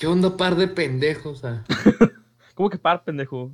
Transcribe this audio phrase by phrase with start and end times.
[0.00, 1.44] ¿Qué onda, par de pendejos?
[1.44, 1.62] ah?
[2.54, 3.52] ¿Cómo que par, pendejo?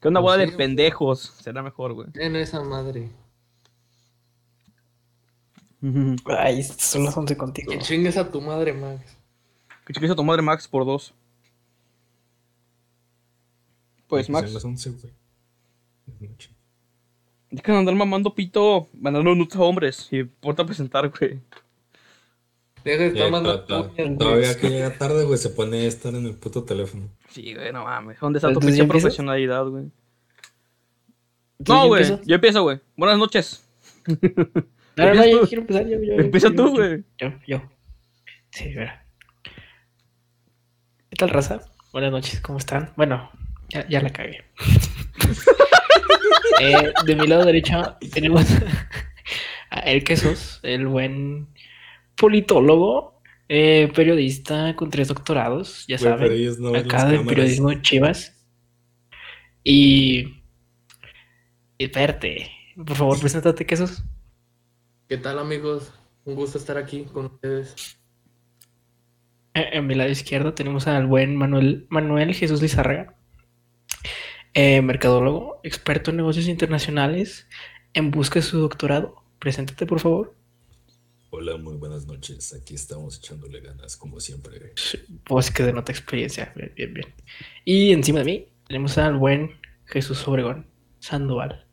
[0.00, 0.56] ¿Qué onda, No bola sé, de güey.
[0.58, 1.20] pendejos?
[1.40, 2.08] Será mejor, güey.
[2.14, 3.10] En esa madre.
[6.26, 7.72] Ay, son las 11 contigo.
[7.72, 9.16] Que chingues a tu madre, Max.
[9.86, 11.14] Que chingues a tu madre Max por dos.
[14.08, 15.12] Pues Son Max, las 11, güey.
[16.06, 16.50] Es noche.
[17.50, 21.40] dejan de andar mamando pito, mandando nudes a hombres y porta a presentar, güey.
[22.84, 23.90] Deja de estar mandando.
[24.18, 27.08] Todavía que llega tarde, güey, se pone a estar en el puto teléfono.
[27.30, 28.18] Sí, güey, no mames.
[28.20, 29.84] ¿Dónde está tu pinche profesionalidad, güey?
[31.58, 32.04] ¿Entonces No, güey.
[32.26, 32.80] Yo empiezo, güey.
[32.96, 33.68] Buenas noches.
[34.94, 35.46] No, no, yo tú.
[35.46, 35.88] quiero empezar.
[35.88, 37.02] Yo, yo, Empieza tú, güey.
[37.16, 37.62] Yo, yo.
[38.50, 39.06] Sí, mira.
[41.08, 41.62] ¿Qué tal, raza?
[41.94, 42.92] Buenas noches, ¿cómo están?
[42.94, 43.30] Bueno,
[43.70, 44.44] ya, ya la cagué.
[46.60, 48.44] Eh, de mi lado derecho tenemos
[49.70, 51.48] a El Quesos, el buen
[52.16, 56.32] politólogo, eh, periodista con tres doctorados, ya saben.
[56.60, 58.38] no acá de periodismo Chivas.
[59.64, 60.42] Y.
[61.78, 64.02] y Espérate, por favor, preséntate, Quesos.
[65.08, 65.92] ¿Qué tal, amigos?
[66.24, 67.98] Un gusto estar aquí con ustedes.
[69.54, 73.14] Eh, En mi lado izquierdo tenemos al buen Manuel, Manuel Jesús Lizárraga,
[74.54, 77.48] eh, mercadólogo, experto en negocios internacionales,
[77.92, 79.16] en busca de su doctorado.
[79.38, 80.34] Preséntate, por favor.
[81.34, 82.52] Hola, muy buenas noches.
[82.52, 84.74] Aquí estamos echándole ganas, como siempre.
[85.24, 86.52] Pues que denota experiencia.
[86.54, 87.06] Bien, bien, bien.
[87.64, 89.52] Y encima de mí tenemos al buen
[89.86, 90.66] Jesús Obregón
[90.98, 91.64] Sandoval,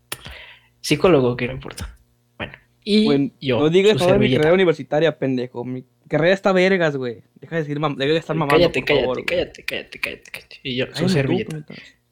[0.79, 1.97] psicólogo, que no importa.
[2.37, 2.53] Bueno,
[2.85, 5.65] y yo, no digas de mi carrera universitaria, pendejo.
[5.65, 7.23] Mi carrera está vergas, güey.
[7.41, 10.31] Deja de decir, mam- deja de estar mamando, Cállate, por cállate, favor, cállate, cállate, cállate,
[10.31, 10.59] cállate.
[10.63, 11.57] Y yo, Ay, su tú, servilleta.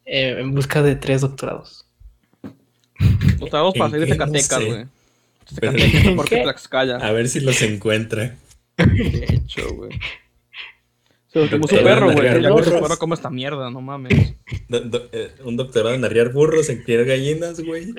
[0.03, 1.85] eh, en busca de tres doctorados.
[3.39, 4.85] Los tragos para ¿En salir de Zacatecas, güey.
[6.97, 8.35] A ver si los encuentra.
[8.77, 9.91] De hecho, güey.
[11.27, 12.41] Se lo tomó su perro, güey.
[12.41, 14.35] Ya su perro come esta mierda, no mames.
[14.69, 17.91] Do- do- eh, un doctorado en arriar burros, en criar gallinas, güey.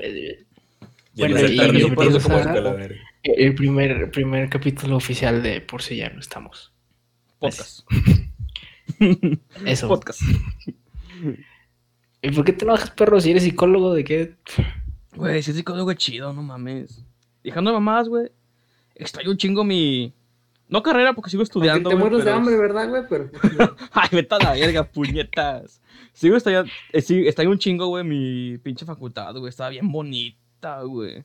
[1.15, 1.57] Bueno, y
[1.95, 2.77] como.
[3.23, 6.71] El primer, primer capítulo oficial de Por si ya no estamos.
[7.39, 7.81] Podcast.
[9.65, 9.87] Eso.
[9.87, 10.21] Podcast.
[12.21, 13.19] ¿Y por qué te enojas, perro?
[13.19, 14.33] Si eres psicólogo, ¿de qué?
[15.15, 17.03] Güey, si es psicólogo chido, no mames.
[17.49, 18.31] Dejando de mamadas, güey.
[18.95, 20.13] Extraño un chingo mi.
[20.67, 21.89] No carrera porque sigo Aunque estudiando.
[21.89, 23.03] te güey, mueres de hambre, ¿verdad, güey?
[23.09, 23.31] Pero
[23.91, 25.81] Ay, vete a la verga, puñetas.
[26.13, 26.71] Sigo extrañando.
[26.93, 29.49] Eh, sí, extraño un chingo, güey, mi pinche facultad, güey.
[29.49, 31.23] Estaba bien bonita, güey.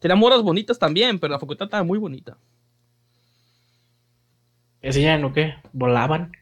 [0.00, 2.36] Tenía moras bonitas también, pero la facultad estaba muy bonita.
[4.82, 5.54] ¿Decían o qué?
[5.72, 6.32] ¿Volaban?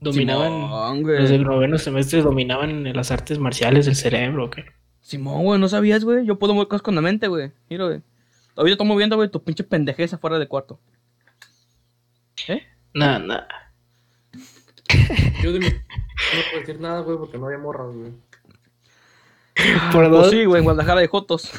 [0.00, 0.50] ¿Dominaban?
[0.52, 1.20] Simón, güey.
[1.20, 4.64] los del noveno semestre dominaban las artes marciales del cerebro o qué?
[5.00, 6.26] Simón, güey, no sabías, güey.
[6.26, 7.52] Yo puedo mover cosas con la mente, güey.
[7.70, 8.02] Mira, güey.
[8.56, 10.80] Ahorita estoy moviendo, güey, tu pinche pendejez afuera del cuarto.
[12.48, 12.62] ¿Eh?
[12.94, 13.48] Nada, nada.
[15.42, 15.66] yo de mi...
[15.66, 15.72] No
[16.50, 18.12] puedo decir nada, güey, porque no había morras, güey.
[19.92, 20.30] Por Pues dos.
[20.30, 21.50] sí, güey, en Guadalajara de Jotos.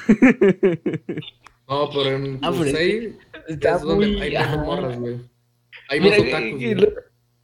[1.68, 5.20] No, pero en Ah, Pusey Está es donde muy- hay más morras, güey.
[5.90, 6.76] Hay Mira, más otakus, güey.
[6.76, 6.88] la-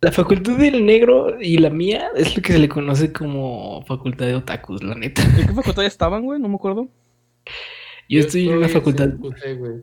[0.02, 4.26] la facultad del negro y la mía es lo que se le conoce como facultad
[4.26, 5.24] de otakus, la neta.
[5.24, 6.40] ¿En qué facultad estaban, güey?
[6.42, 6.90] No me acuerdo.
[8.10, 9.82] Yo estoy en una facultad güey.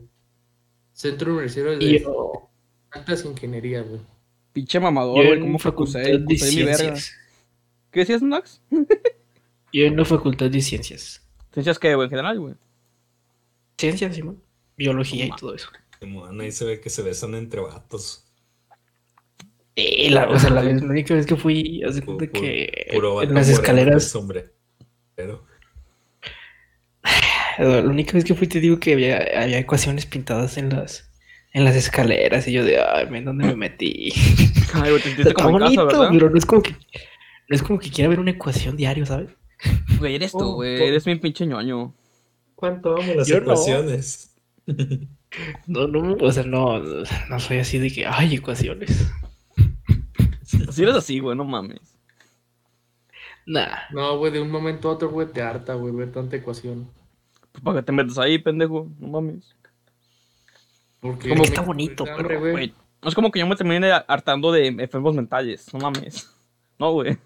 [0.93, 2.49] Centro Universitario de yo,
[2.91, 4.01] Altas Ingeniería, güey.
[4.53, 5.39] Pinche mamador, güey.
[5.39, 6.95] ¿Cómo fue de Cusey, mi verga.
[7.91, 8.61] ¿Qué decías, Nax?
[9.73, 11.25] Yo en la facultad de ciencias.
[11.53, 12.05] ¿Ciencias qué, güey?
[12.05, 12.55] En general, güey.
[13.77, 14.41] Ciencias, Simón.
[14.77, 15.69] Biología y todo eso.
[15.99, 18.25] Simón, ahí se ve que se besan entre vatos.
[19.75, 23.33] Eh, la, o sea, la, la única vez que fui, Pu- cuenta que puro en
[23.33, 24.51] las escaleras, con sombre.
[25.15, 25.45] Pero
[27.63, 31.11] la única vez que fui te digo que había, había ecuaciones pintadas en las,
[31.53, 34.11] en las escaleras y yo de, ay, men, ¿dónde me metí?
[34.73, 36.09] Ay, güey, te sentiste como en casa, bonito, ¿verdad?
[36.13, 39.29] pero no es como que, no es como que quiera ver una ecuación diario, ¿sabes?
[39.99, 40.79] Güey, eres tú, Oh, güey.
[40.79, 40.83] oh.
[40.85, 41.93] Eres mi pinche ñoño.
[42.55, 43.41] ¿cuánto amo las Yo no.
[43.43, 44.33] ecuaciones?
[45.67, 49.11] No, no, o sea, no, no soy así de que, ay, ecuaciones.
[50.71, 51.79] Si eres así, güey, no mames.
[53.45, 56.89] Nah, No, güey, de un momento a otro, güey, te harta, güey, ver tanta ecuación.
[57.63, 58.89] Para que te metas ahí, pendejo.
[58.99, 59.55] No mames.
[60.99, 62.73] Porque Como está bonito, hambre, pero, güey.
[63.01, 65.73] No es como que yo me termine hartando de enfermos mentales.
[65.73, 66.29] No mames.
[66.77, 67.17] No, güey.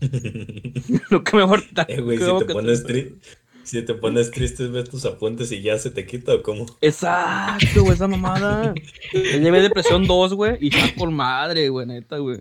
[1.10, 3.16] Lo que mejor Eh, güey, si te pones tri-
[3.64, 6.66] si te pones triste, ves tus apuntes y ya se te quita o cómo.
[6.80, 8.74] Exacto, güey, esa mamada.
[9.12, 12.38] Yo llevé depresión 2, güey, y está por madre, güey, neta, güey.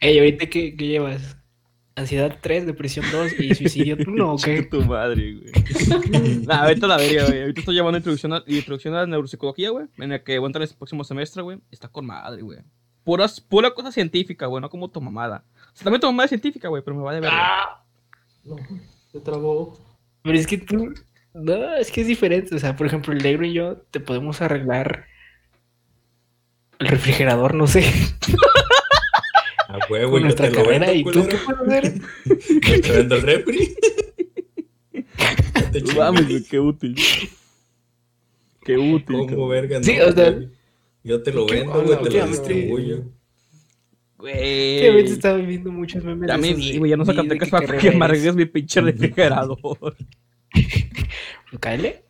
[0.00, 1.36] Ey, ¿ahorita qué, qué llevas?
[1.96, 4.62] Ansiedad 3, depresión 2 y suicidio 1 o qué?
[4.64, 5.52] tu madre, güey.
[6.46, 7.40] Nah, ahorita la verga, güey.
[7.42, 9.86] Ahorita estoy llevando introducción a, introducción a la neuropsicología, güey.
[9.98, 11.58] En la que voy a entrar el próximo semestre, güey.
[11.70, 12.58] Está con madre, güey.
[13.04, 15.44] puras, pura cosa científica, güey, no como tu mamada.
[15.72, 17.30] O sea, también tu mamada es científica, güey, pero me vale ver.
[17.32, 17.84] Ah,
[18.44, 18.56] No,
[19.12, 19.78] se trabó.
[20.22, 20.92] pero es que tú.
[21.32, 22.54] No, es que es diferente.
[22.54, 25.06] O sea, por ejemplo, el negro y yo te podemos arreglar
[26.80, 27.82] el refrigerador, no sé,
[29.74, 30.86] A huevo, con nuestra te carrera.
[30.86, 32.00] vendo, ¿Y tú qué puedes hacer?
[32.82, 33.74] Te vendo el refri.
[35.96, 36.94] Mames, qué útil.
[38.64, 39.04] Qué útil.
[39.16, 39.48] ¿Cómo cabrón.
[39.50, 39.82] verga?
[39.82, 40.48] Sí, no, o sea- güey.
[41.02, 43.04] Yo te lo ¿Qué vendo, güey, te qué lo distribuyo.
[44.16, 44.80] Güey.
[44.80, 46.28] Que a veces estaba viendo muchos memes.
[46.28, 49.58] Ya me vi, güey, ya no sacaste de es para que arregles mi pinche refrigerador.
[51.60, 52.04] ¿Cáele?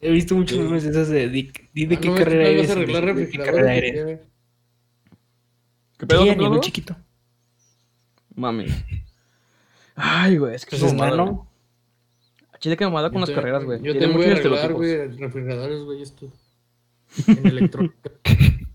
[0.00, 0.62] He visto muchos Sí.
[0.64, 2.68] memes de esos de di, di de Ah, qué carrera eres.
[3.30, 4.20] qué carrera eres.
[6.06, 6.06] Güey.
[6.06, 6.60] ¿Qué pedo, nivel pedo?
[6.60, 6.96] chiquito.
[8.34, 8.66] Mami.
[9.94, 11.26] Ay, güey, es que Pues es es mamada, güey.
[11.26, 11.48] nano.
[12.52, 13.78] A Chile que mamada con las carreras, güey.
[13.82, 16.32] Yo Tiene te voy muchos a arreglar, güey, refrigeradores, güey, esto.
[17.26, 18.10] En electrónica.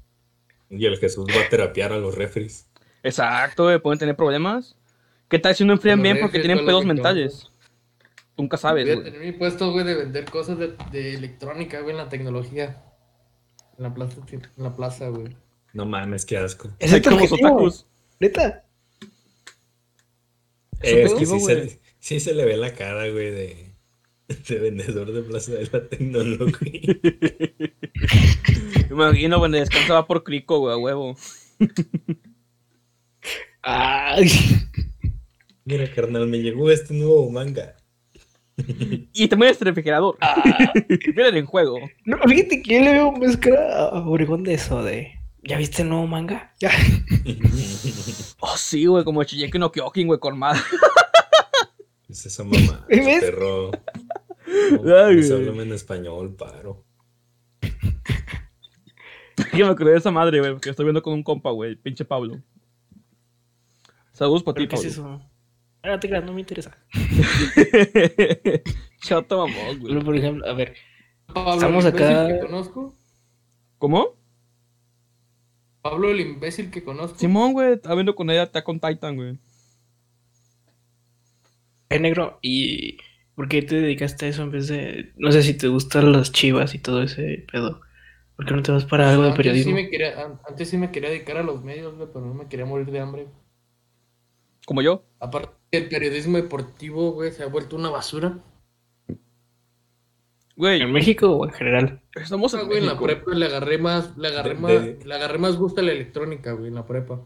[0.70, 2.68] Y el Jesús va a terapiar a los refris.
[3.04, 4.76] Exacto, güey, pueden tener problemas.
[5.28, 7.52] ¿Qué tal si no enfrían bien porque tienen güey, pedos que mentales?
[8.36, 9.06] Nunca sabes, Voy a güey.
[9.12, 12.84] tener mi puesto, güey, de vender cosas de, de electrónica, güey, en la tecnología.
[13.78, 15.38] En la plaza, en la plaza, güey.
[15.74, 16.70] No mames, qué asco.
[16.80, 17.86] Es tu como los objetivo, otakus.
[18.20, 18.64] Neta.
[20.84, 23.74] Eh, es que sí se, sí se le ve la cara, güey, de,
[24.48, 27.00] de vendedor de Plaza de la Tecnología.
[28.88, 31.16] Me imagino, güey, descansa va por crico, güey, a huevo.
[33.64, 34.30] Ay.
[35.66, 37.76] Mira, carnal, me llegó este nuevo manga.
[39.14, 40.18] Y también este refrigerador.
[41.16, 41.80] Miren en juego.
[42.06, 45.23] No, fíjate que yo le veo más cara a Obregón de eso, de.
[45.44, 46.54] ¿Ya viste el nuevo manga?
[46.60, 46.72] Ya.
[48.46, 50.60] Oh, sí, güey, como Shigeki no Kyokin, güey, con madre.
[52.10, 53.22] Es esa mamá, ¿Ves?
[53.24, 53.72] perro.
[54.84, 56.84] No, en español, paro.
[59.52, 61.78] que me acordé de esa madre, güey, porque estoy viendo con un compa, güey, el
[61.78, 62.40] pinche Pablo.
[64.12, 65.22] Saludos para ti, ¿Pero qué es eso?
[65.82, 66.78] Ah, no te creas, no me interesa.
[69.02, 69.94] Chato mamón, güey.
[69.94, 70.76] Pero, por ejemplo, a ver.
[71.34, 72.94] Pablo, Estamos acá- que conozco.
[73.80, 74.16] ¿Cómo?
[75.84, 77.20] Pablo, el imbécil que conozco.
[77.20, 79.40] Simón, güey, estaba viendo con ella, está con Titan, güey.
[81.90, 82.98] Eh, negro, ¿y
[83.36, 85.14] por qué te dedicaste a eso en vez de.
[85.18, 87.82] No sé si te gustan las chivas y todo ese pedo?
[88.36, 89.74] ¿Por qué no te vas para algo de Antes sí, periodismo?
[89.74, 92.48] me quería, an- antes sí me quería dedicar a los medios, güey, pero no me
[92.48, 93.28] quería morir de hambre.
[94.66, 95.04] Como yo.
[95.20, 98.38] Aparte, el periodismo deportivo, güey, se ha vuelto una basura.
[100.56, 102.02] Güey, ¿En México o en general?
[102.16, 105.00] estamos Ah, en güey, en la prepa le agarré más, le agarré De- más, de-
[105.04, 107.22] le agarré más gusto a la electrónica, güey, en la prepa.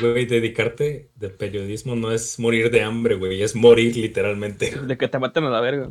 [0.00, 4.70] Güey, dedicarte de periodismo no es morir de hambre, güey, es morir literalmente.
[4.86, 5.90] De que te maten a la verga.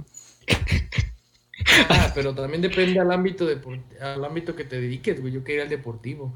[1.90, 5.34] Ah, pero también depende al ámbito depor- al ámbito que te dediques, güey.
[5.34, 6.34] Yo quería al deportivo.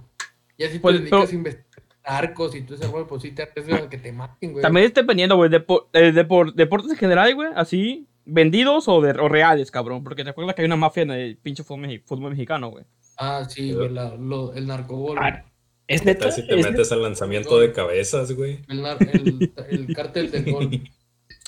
[0.57, 3.31] Ya si te Pues, dedicas pero- a investigar narcos y tú ese rollo, pues sí
[3.31, 4.61] te arriesgas a que te maten, güey.
[4.61, 9.11] También está dependiendo, güey, depo- eh, depor- deportes en general, güey, así, vendidos o, de,
[9.11, 10.03] o reales, cabrón.
[10.03, 12.85] Porque te acuerdas que hay una mafia en el pinche fútbol, fútbol mexicano, güey.
[13.17, 15.17] Ah, sí, güey, la- lo- el narcogol.
[15.19, 15.45] Ah,
[15.87, 16.31] ¿Es ¿Qué neta?
[16.31, 18.59] si te ¿Es metes al lanzamiento de cabezas, güey?
[18.69, 20.69] El, nar- el, el cártel del gol.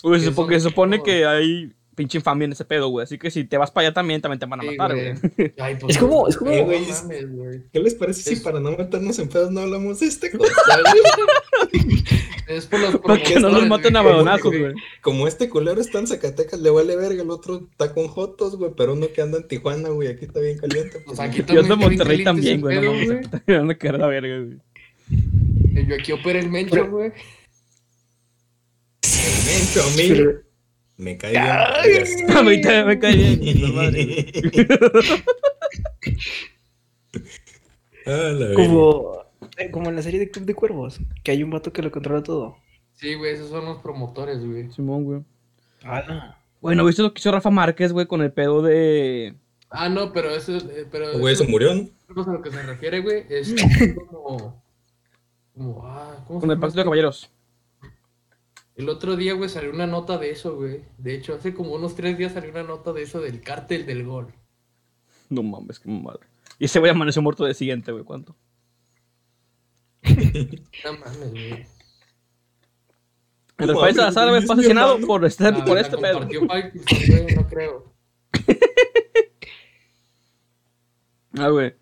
[0.04, 3.06] Güey, se, Que supone, son- se supone que hay pinche infamia en ese pedo, güey.
[3.06, 5.14] Así que si te vas para allá también, también te van a Sí, matar, güey.
[5.38, 5.54] güey.
[5.58, 7.06] Ay, pues, Es como- es como- no Eh, güey, es-.
[7.72, 10.52] ¿Qué les parece si para no meternos en pedos no hablamos de este cosa?
[12.48, 14.74] Es por los Para que no nos promotores, maten a que- güey.
[15.02, 18.72] Como este culero está en Zacatecas, le vale verga, el otro está con Jotos, güey,
[18.78, 21.00] pero uno que anda en Tijuana, güey, aquí está bien caliente.
[21.06, 22.80] Pues Pues, aquí Yo de también Monterrey también, güey.
[22.82, 22.92] No
[23.60, 24.58] van a caer la verga, güey.
[25.74, 25.88] güey.
[25.88, 27.12] Yo aquí opera el mencho, güey.
[29.04, 30.42] el mencho a mí Pero-
[30.98, 32.32] me cae bien.
[32.38, 33.40] A mí también me cae bien.
[38.06, 38.54] Ah, la verga.
[38.56, 39.25] Como, eh,
[39.72, 42.24] como en la serie de Club de Cuervos, que hay un vato que lo controla
[42.24, 42.58] todo.
[42.94, 44.72] Sí, güey, esos son los promotores, güey.
[44.72, 45.22] Simón, güey.
[45.84, 49.36] Ah, Bueno, ¿viste lo que hizo Rafa Márquez, güey, con el pedo de.
[49.70, 50.64] Ah, no, pero eso es.
[50.66, 51.82] eh, Pero Güey, eso se murió, ¿no?
[52.22, 53.26] es a lo que se refiere, güey.
[53.30, 53.54] Es
[54.10, 54.64] como.
[55.54, 55.86] Como.
[55.86, 57.30] Ah, ¿cómo se con el pacto de caballeros?
[58.76, 60.82] El otro día, güey, salió una nota de eso, güey.
[60.98, 64.04] De hecho, hace como unos tres días salió una nota de eso del cártel del
[64.06, 64.34] gol.
[65.30, 66.22] No mames, qué madre.
[66.60, 68.04] Y ese güey amaneció muerto de siguiente, güey.
[68.04, 68.36] ¿Cuánto?
[70.84, 71.66] No mames, güey.
[73.58, 76.28] Rafael Salazar, fue asesinado por, este, Ah, por este pedo.
[76.28, 77.94] güey, no creo.
[81.38, 81.74] Ah, güey.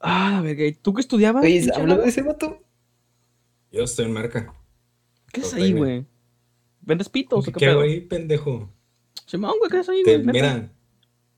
[0.00, 0.76] Ah, a ver.
[0.80, 1.44] ¿Tú qué estudiabas?
[1.44, 2.62] Oye, de ese vato.
[3.70, 4.54] Yo estoy en marca.
[5.32, 6.06] ¿Qué es ahí, güey.
[6.80, 7.80] ¿Vendes pitos o qué ¿Qué pedo?
[7.80, 8.70] ahí, pendejo?
[9.26, 10.24] Simón, güey, ¿qué es ahí, güey?
[10.24, 10.70] Mira,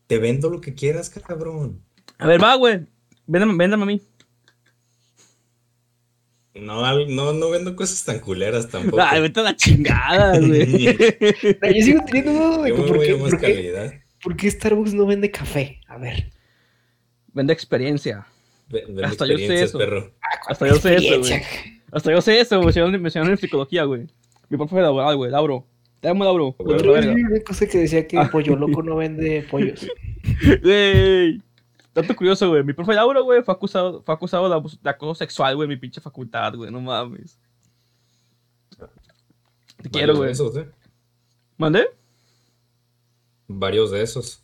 [0.06, 1.82] te vendo lo que quieras, cabrón.
[2.18, 2.86] A ver, va, güey.
[3.26, 4.02] Véndame, véndame a mí.
[6.60, 9.02] No, al- no, no vendo cosas tan culeras tampoco.
[9.02, 10.84] Ay, vete a la chingada, güey.
[10.96, 13.92] Yo sigo teniendo duda de Yo por qué, más por qué- calidad.
[14.22, 15.80] por qué Starbucks no vende café.
[15.88, 16.30] A ver.
[17.32, 18.26] Vende experiencia.
[18.68, 19.78] Ve- vendo Hasta yo sé eso.
[19.78, 20.12] perro.
[20.48, 21.32] Hasta yo sé eso, güey.
[21.92, 22.66] Hasta yo sé eso, güey.
[22.66, 24.06] Me mencionaron- me mencionaron en psicología, güey.
[24.48, 25.30] Mi profe de laboral, güey.
[25.30, 25.66] Lauro.
[26.00, 26.56] Te amo, Lauro.
[26.58, 26.74] Vi
[27.22, 28.28] una cosa que decía que Ah.
[28.30, 29.86] Pollo Loco no vende pollos.
[30.62, 31.40] Güey.
[31.96, 32.62] Dato curioso, güey.
[32.62, 35.70] Mi profe Lauro, güey, fue acusado, fue acusado de, abuso- de acoso sexual, güey, en
[35.70, 36.70] mi pinche facultad, güey.
[36.70, 37.38] No mames.
[39.82, 40.30] Te quiero, Varios de güey.
[40.30, 40.70] esos, ¿eh?
[41.56, 41.88] ¿Mandé?
[43.48, 44.42] Varios de esos.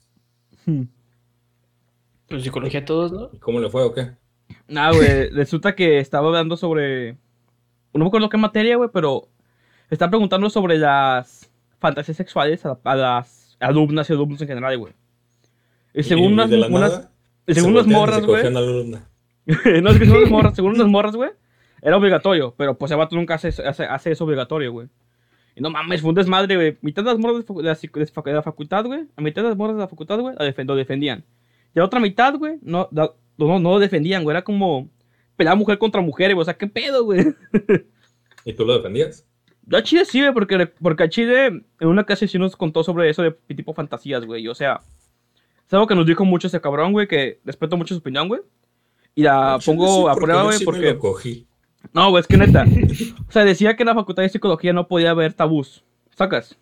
[2.28, 3.30] Pues psicología todos, ¿no?
[3.32, 4.12] ¿Y ¿Cómo le fue o qué?
[4.68, 5.28] Nah, güey.
[5.30, 7.12] resulta que estaba hablando sobre.
[7.92, 9.28] No me acuerdo qué materia, güey, pero.
[9.90, 14.94] Estaba preguntando sobre las fantasías sexuales a, a las alumnas y alumnos en general, güey.
[15.92, 16.32] Y según Y-
[16.72, 17.08] unas,
[17.48, 18.50] según y morras, güey.
[18.52, 18.60] la
[19.80, 21.30] no, es que según unas morras, según unas morras, güey.
[21.80, 24.88] Era obligatorio, pero pues el vato nunca hace, hace, hace eso obligatorio, güey.
[25.56, 26.78] Y no mames, fue un desmadre, güey.
[26.80, 29.00] Mitad de las morras de, la, de la facultad, güey.
[29.16, 31.24] A mitad de las morras de la facultad, güey, la defen- lo defendían.
[31.74, 34.34] Y a otra mitad, güey, no, no, no lo defendían, güey.
[34.34, 34.88] Era como
[35.36, 36.42] pelear mujer contra mujer, güey.
[36.42, 37.34] O sea, ¿qué pedo, güey?
[38.44, 39.26] ¿Y tú lo defendías?
[39.66, 42.82] Yo a Chile sí, güey, porque, porque a Chile en una clase sí nos contó
[42.84, 44.46] sobre eso de tipo fantasías, güey.
[44.48, 44.80] O sea,
[45.72, 48.42] es algo que nos dijo mucho ese cabrón, güey, que respeto mucho su opinión, güey.
[49.14, 50.92] Y la Sí, pongo a porque prueba, yo güey, sí me porque...
[50.92, 51.46] lo cogí.
[51.92, 52.64] No, güey, es que neta.
[53.28, 55.84] o sea, decía que en la facultad de psicología no podía haber tabús.
[56.16, 56.56] ¿Sacas?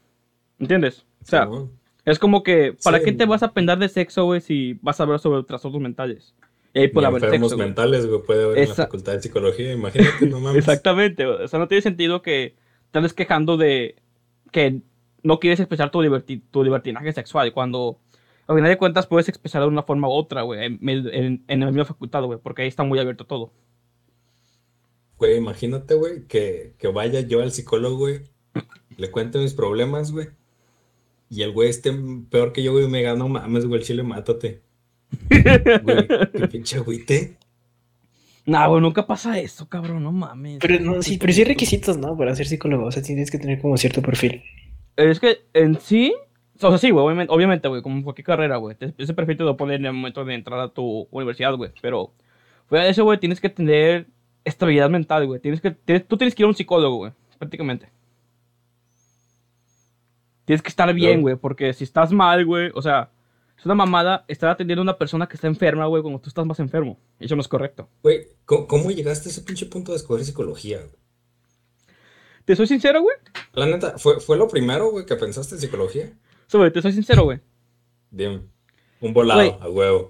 [0.58, 1.04] ¿Entiendes?
[1.22, 1.70] O sea, Simón.
[2.04, 3.04] es como que, ¿para Sí.
[3.04, 6.34] qué te vas a aprender de sexo, güey, si vas a hablar sobre trastornos mentales?
[6.72, 7.64] Y ahí puede haber enfermos sexo.
[7.64, 9.72] mentales, güey, puede haber en la Esa- facultad de psicología.
[9.72, 10.58] Imagínate, no mames.
[10.58, 11.42] Exactamente, güey.
[11.44, 12.54] O sea, no tiene sentido que
[12.92, 13.96] te andes quejando de
[14.52, 14.80] que
[15.22, 17.98] no quieres expresar tu, liberti- tu libertinaje sexual cuando
[18.50, 21.60] a final de cuentas puedes expresarlo de una forma u otra, güey, en, en, en
[21.60, 23.52] la misma facultad, güey, porque ahí está muy abierto todo.
[25.18, 28.22] Güey, imagínate, güey, que, que vaya yo al psicólogo, güey,
[28.96, 30.30] le cuente mis problemas, güey.
[31.28, 31.96] Y el güey esté
[32.28, 34.62] peor que yo, güey, y me gano mames, güey, el chile, mátate.
[35.82, 37.36] Güey, qué pinche agüite.
[38.46, 40.58] Nah, güey, nunca pasa eso, cabrón, no mames.
[40.60, 42.16] Pero no, sí, pero sí hay requisitos, ¿no?
[42.16, 42.86] Para ser psicólogo.
[42.86, 44.42] O sea, tienes que tener como cierto perfil.
[44.96, 46.12] Es que en sí,
[46.62, 49.56] o sea, sí, güey, obviamente, obviamente, güey, como cualquier carrera, güey, ese perfil te lo
[49.56, 52.12] ponen en el momento de entrar a tu universidad, güey, pero
[52.66, 54.06] fuera de eso, güey, tienes que tener
[54.44, 57.88] estabilidad mental, güey, tienes que, tienes- tú tienes que ir a un psicólogo, güey, prácticamente.
[60.44, 63.10] Tienes que estar bien, güey, porque si estás mal, güey, o sea,
[63.56, 66.44] es una mamada estar atendiendo a una persona que está enferma, güey, cuando tú estás
[66.46, 66.98] más enfermo.
[67.20, 67.88] Eso no es correcto.
[68.02, 70.78] Güey, ¿cómo, cómo llegaste a ese pinche punto de escoger psicología?
[70.78, 70.90] güey?
[72.46, 73.16] Te soy sincero, güey.
[73.52, 76.10] La neta, ¿fue, fue lo primero, güey, que pensaste en psicología?
[76.52, 77.38] Güey, te soy sincero, güey.
[78.10, 78.40] Dime.
[79.00, 80.08] Un volado, a huevo.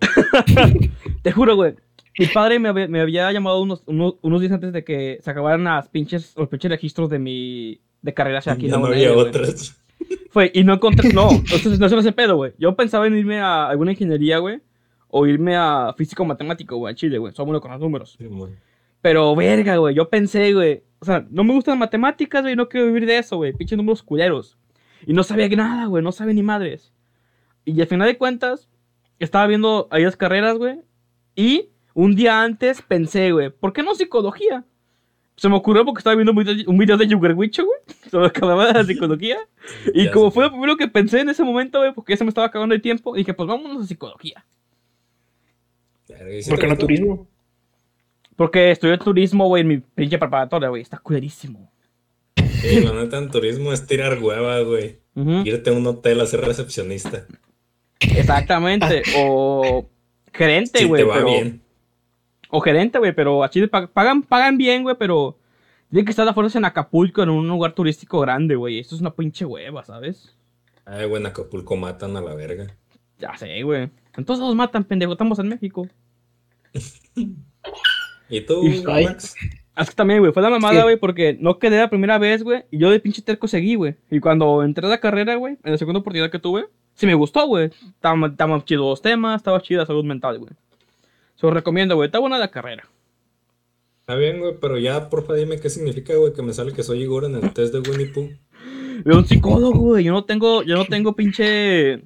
[1.22, 1.74] Te juro, güey.
[2.18, 5.30] Mi padre me había, me había llamado unos, unos, unos días antes de que se
[5.30, 9.12] acabaran las pinches, los pinches registros de mi de carrera hacia aquí Ya no había
[9.12, 9.76] otras.
[10.30, 12.52] Fue, y no encontré, no, entonces no se me hace pedo, güey.
[12.58, 14.60] Yo pensaba en irme a alguna ingeniería, güey,
[15.08, 17.32] o irme a físico matemático, güey, a Chile, güey.
[17.32, 18.16] Soy bueno con los números.
[18.18, 18.56] Simón.
[19.02, 20.82] Pero, verga, güey, yo pensé, güey.
[21.00, 23.52] O sea, no me gustan las matemáticas, güey, no quiero vivir de eso, güey.
[23.52, 24.56] Pinches números culeros.
[25.06, 26.92] Y no sabía que nada, güey, no sabía ni madres.
[27.64, 28.68] Y al final de cuentas,
[29.18, 30.80] estaba viendo ahí las carreras, güey.
[31.34, 34.64] Y un día antes pensé, güey, ¿por qué no psicología?
[35.36, 37.78] Se me ocurrió porque estaba viendo un video, un video de Yugerwicho, güey,
[38.10, 39.38] sobre de la psicología.
[39.94, 40.34] Y Ya como sé.
[40.34, 42.74] fue lo primero que pensé en ese momento, güey, porque ya se me estaba acabando
[42.74, 44.44] el tiempo, dije, pues vámonos a psicología.
[46.08, 47.28] Verga, ¿y si ¿Por qué no turismo?
[48.36, 50.82] Porque estudié turismo, güey, en mi pinche preparatoria, güey.
[50.82, 51.69] Está culerísimo.
[52.60, 54.98] Sí, la neta en turismo es tirar hueva, güey.
[55.44, 57.26] Irte a un hotel a ser recepcionista.
[58.00, 59.02] Exactamente.
[59.18, 59.86] o
[60.32, 61.02] gerente, güey.
[61.02, 61.62] te va pero- bien.
[62.52, 65.38] O gerente, güey, pero a Chile pag- pagan, pagan bien, güey, pero
[65.88, 68.80] tiene que estar a fuerzas en Acapulco, en un lugar turístico grande, güey.
[68.80, 70.34] Esto es una pinche hueva, ¿sabes?
[70.84, 72.66] Ay, güey, en Acapulco matan a la verga.
[73.18, 73.88] Ya sé, güey.
[74.16, 75.12] Entonces los matan, pendejo.
[75.12, 75.86] Estamos en México.
[78.28, 78.62] ¿Y tú.
[78.84, 79.34] Max?
[79.80, 80.82] Es que también, güey, fue la mamada, Sí.
[80.82, 83.94] güey, porque no quedé la primera vez, güey, y yo de pinche terco seguí, güey.
[84.10, 87.14] Y cuando entré a la carrera, güey, en la segunda oportunidad que tuve, sí me
[87.14, 87.70] gustó, güey.
[87.94, 90.50] Estaban estaban chidos los temas, estaba chida la salud mental, güey.
[91.36, 92.06] Se los recomiendo, güey.
[92.06, 92.84] Está buena la carrera.
[94.00, 97.02] Está bien, güey, pero ya, porfa, dime qué significa, güey, que me sale que soy
[97.02, 98.28] Igor en el test de Winnie Pooh.
[99.04, 100.04] Veo un psicólogo, güey.
[100.04, 102.02] Yo no tengo, yo no tengo pinche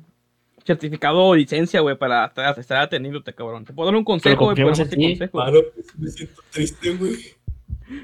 [0.65, 3.65] certificado o licencia, güey, para estar, estar atendiéndote, cabrón.
[3.65, 5.33] Te puedo dar un consejo, güey, pero no sé consejo.
[5.33, 5.63] Claro,
[5.99, 7.17] me siento triste, güey.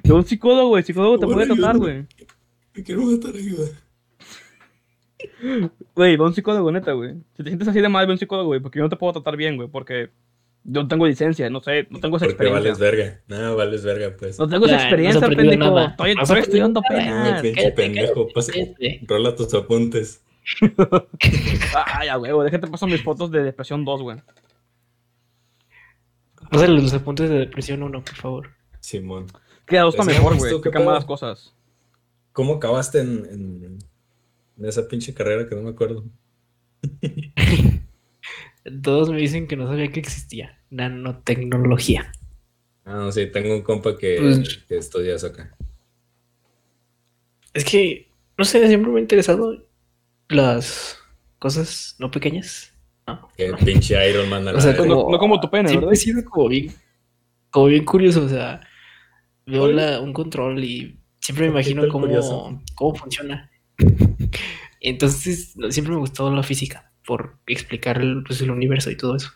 [0.02, 0.82] De un psicólogo, güey.
[0.82, 2.06] Psicólogo te puede tratar, güey.
[2.74, 3.66] Me quiero matar ayuda.
[5.94, 7.14] Güey, ve un psicólogo, neta, güey.
[7.36, 9.12] Si te sientes así de mal, ve un psicólogo, güey, porque yo no te puedo
[9.12, 10.10] tratar bien, güey, porque
[10.62, 12.60] Yo no tengo licencia, no sé, no tengo esa Porque experiencia.
[12.72, 13.20] vales verga.
[13.28, 14.38] No, vales verga, pues.
[14.38, 15.74] No tengo esa Ya, no has experiencia, aprendido pendejo.
[15.74, 15.86] nada.
[15.88, 17.42] Estoy, No has estoy aprendido estudiando nada, apenas.
[17.42, 19.00] Pinche cállate, pendejo, pasa- cállate.
[19.08, 20.22] Rola tus apuntes.
[21.86, 24.18] Ay, a huevo, déjate paso mis fotos de depresión 2, güey.
[26.50, 28.50] Pásale los apuntes de depresión 1, por favor.
[28.80, 29.26] Simón.
[29.70, 30.52] Que mejor, güey.
[30.94, 31.54] las cosas.
[32.32, 33.78] ¿Cómo acabaste en, en,
[34.58, 36.04] en esa pinche carrera que no me acuerdo?
[38.82, 42.12] Todos me dicen que no sabía que existía nanotecnología.
[42.84, 45.54] Ah, no, sí, tengo un compa que, Pues- que estudia eso acá.
[47.52, 48.08] Es que,
[48.38, 49.56] no sé, siempre me ha interesado
[50.28, 50.98] las
[51.38, 52.72] cosas no pequeñas.
[53.06, 53.56] No, Que no.
[53.56, 54.86] pinche Iron Man a la O sea, verga.
[54.86, 55.92] no- no como tu pene, ¿verdad?
[55.92, 56.72] he sido como bien,
[57.50, 58.60] como bien curioso, o sea,
[59.46, 62.60] veo la- un control y siempre me imagino cómo, curioso.
[62.74, 63.50] cómo funciona.
[64.80, 69.16] Entonces, no, siempre me gustó la física por explicar el, pues, el universo y todo
[69.16, 69.30] eso.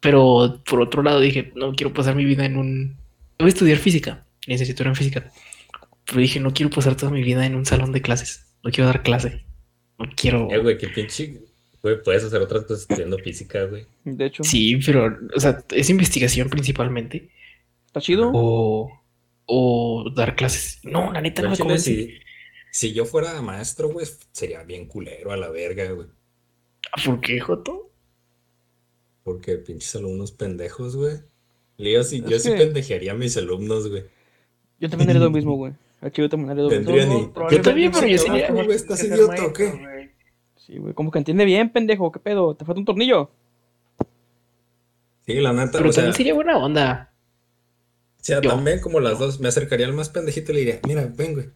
[0.00, 2.96] Pero por otro lado dije, no quiero pasar mi vida en un...
[3.38, 5.30] Voy a estudiar física, licenciatura en física.
[6.06, 8.46] Pero dije, no quiero pasar toda mi vida en un salón de clases.
[8.64, 9.44] No quiero dar clase.
[9.98, 10.48] No quiero...
[10.50, 11.40] Eh, güey, qué pinche.
[11.82, 13.86] Güey, puedes hacer otras cosas estudiando física, güey.
[14.04, 17.30] De hecho, Sí, pero, o sea, es investigación principalmente.
[17.92, 18.30] Está chido.
[18.34, 18.90] O,
[19.46, 20.80] o dar clases.
[20.82, 21.90] No, la neta no me chile, convence.
[21.94, 22.10] si,
[22.70, 26.08] si yo fuera maestro, güey, sería bien culero a la verga, güey.
[27.04, 27.90] ¿Por qué, Joto?
[29.22, 31.18] Porque pinches alumnos pendejos, güey.
[31.78, 34.04] Yo sí, Es yo sí que- pendejearía a mis alumnos, güey.
[34.80, 35.74] Yo también haría lo mismo, güey.
[36.00, 36.84] Aquí yo también haría lo mismo.
[36.84, 37.26] Tendrían y.
[37.26, 38.76] probablemente ¿Qué también, pero yo sería- trabajo, güey?
[38.76, 40.10] ¿Estás idiota o qué?
[40.56, 40.94] Sí, güey.
[40.94, 42.10] Como que entiende bien, pendejo.
[42.10, 42.54] ¿Qué pedo?
[42.56, 43.30] ¿Te falta un tornillo?
[45.26, 47.11] Sí, la neta, Pero o sea, también sería buena onda.
[48.22, 50.80] O sea, yo- también como las dos, me acercaría al más pendejito y le diría,
[50.86, 51.50] mira, ven, güey.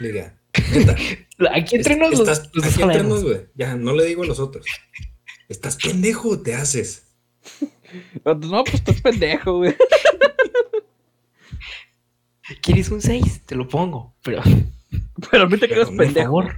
[0.00, 0.38] Le diría,
[0.72, 0.94] neta,
[1.54, 3.22] Aquí entre nos los, estás, los aquí entre sabemos.
[3.22, 3.46] nos, güey.
[3.54, 4.66] Ya, no le digo a los otros.
[5.48, 7.08] Estás pendejo, te haces.
[8.24, 9.74] No, pues estás pendejo, güey.
[12.62, 13.42] ¿Quieres un 6?
[13.46, 14.14] Te lo pongo.
[14.22, 14.42] Pero,
[15.30, 16.42] Pero a mí te quedas pendejo.
[16.42, 16.54] favor.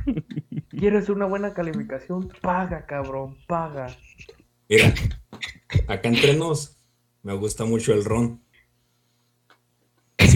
[0.71, 2.29] ¿Quieres una buena calificación?
[2.41, 3.97] Paga, cabrón, paga.
[4.69, 4.93] Mira,
[5.87, 6.77] acá entre nos,
[7.23, 8.43] me gusta mucho el ron.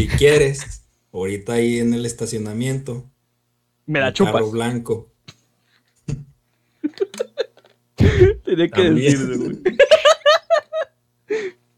[0.00, 0.82] Si quieres,
[1.12, 3.10] ahorita ahí en el estacionamiento,
[3.84, 4.50] Me la un carro chupas.
[4.52, 5.12] blanco.
[8.44, 9.58] Tenía que decirlo, güey.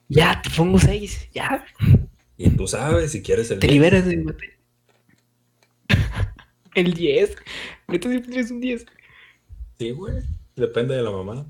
[0.09, 1.31] Ya, te pongo 6.
[1.33, 1.65] Ya,
[2.37, 3.73] Y tú sabes, si quieres el te diez.
[3.75, 4.59] liberas de mate.
[6.75, 7.35] El 10.
[7.89, 8.85] Neta siempre tienes un 10.
[9.79, 10.23] Sí, güey.
[10.55, 11.47] Depende de la mamá.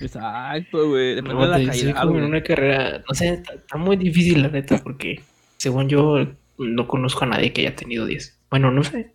[0.00, 1.14] Exacto, güey.
[1.14, 3.96] Depende No, de la soy calidad, como en una carrera, no sé, está, está muy
[3.96, 5.22] difícil la neta, porque
[5.56, 6.26] según yo
[6.58, 8.40] no conozco a nadie que haya tenido 10.
[8.50, 9.14] Bueno, no sé.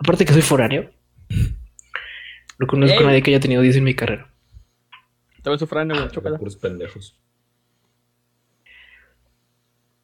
[0.00, 0.90] Aparte que soy foráneo.
[2.58, 3.04] No conozco Ey.
[3.04, 4.28] a nadie que haya tenido 10 en mi carrera.
[5.42, 6.08] Te ves sufrando, güey.
[6.10, 6.38] Chócala.
[6.38, 7.18] Puros pendejos.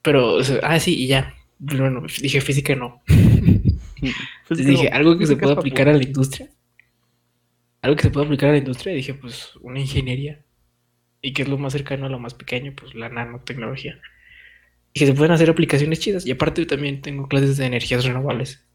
[0.03, 1.35] Pero, o sea, ah, sí, y ya.
[1.59, 3.03] Bueno, dije física no.
[4.45, 6.51] Física dije, algo que se pueda aplicar a la industria.
[7.85, 10.43] Algo que se pueda aplicar a la industria, dije, pues una ingeniería.
[11.21, 14.01] Y que es lo más cercano a lo más pequeño, pues la nanotecnología.
[14.95, 16.25] Y que se pueden hacer aplicaciones chidas.
[16.27, 18.67] Y aparte también tengo clases de energías renovables.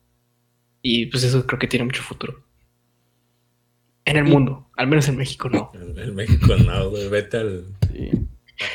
[0.84, 2.44] Y pues eso creo que tiene mucho futuro.
[4.06, 5.72] En el Y- mundo, al menos en México no.
[5.98, 7.10] En, México no, güey.
[7.10, 8.12] Vete al, Sí.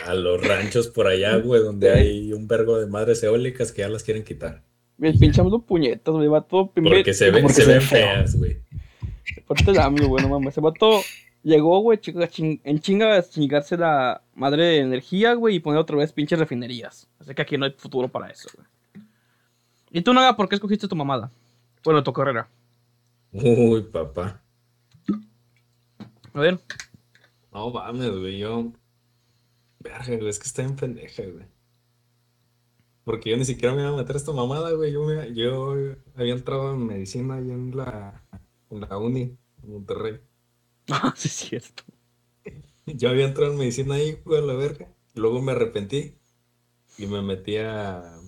[0.05, 3.89] a los ranchos por allá, güey, donde hay un vergo de madres eólicas que ya
[3.89, 4.65] las quieren quitar.
[4.99, 6.27] Me pinchamos los puñetas, güey.
[6.27, 8.59] Va todo Porque se ven, Porque se se ven feas, güey.
[9.45, 10.55] Aparte el AMLO, güey, no mames.
[10.55, 11.01] Ese vato
[11.43, 11.99] llegó, güey,
[12.65, 17.09] en chinga a chingarse la madre de energía, güey, y poner otra vez pinches refinerías.
[17.19, 18.67] Así que aquí no hay futuro para eso, güey.
[19.91, 21.31] Y tú, Naga, ¿por qué escogiste tu mamada?
[21.85, 22.49] Bueno, tu carrera.
[23.33, 24.41] Uy, papá.
[26.33, 26.59] A ver.
[27.53, 28.73] No mames, güey, yo.
[29.81, 31.45] Verga, güey, es que está bien pendeja, güey.
[33.05, 34.91] Porque yo ni siquiera me iba a meter a esta mamada, güey.
[34.93, 35.75] Yo, me- yo
[36.17, 38.23] había entrado en medicina ahí en la,
[38.71, 40.21] en la uni, en Monterrey.
[40.91, 41.85] Ah, sí, es cierto.
[42.87, 44.89] Yo había entrado en medicina ahí, güey, a la verga.
[45.15, 46.19] Luego me arrepentí
[46.99, 48.21] y me metí a.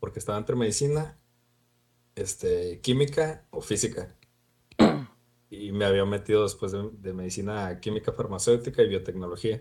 [0.00, 1.18] Porque estaba entre medicina,
[2.14, 4.16] este, química o física.
[5.48, 9.58] Y me había metido después de, de medicina a química farmacéutica y biotecnología.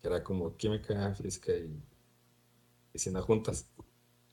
[0.00, 1.70] Que era como química, física y
[2.92, 3.68] medicina juntas.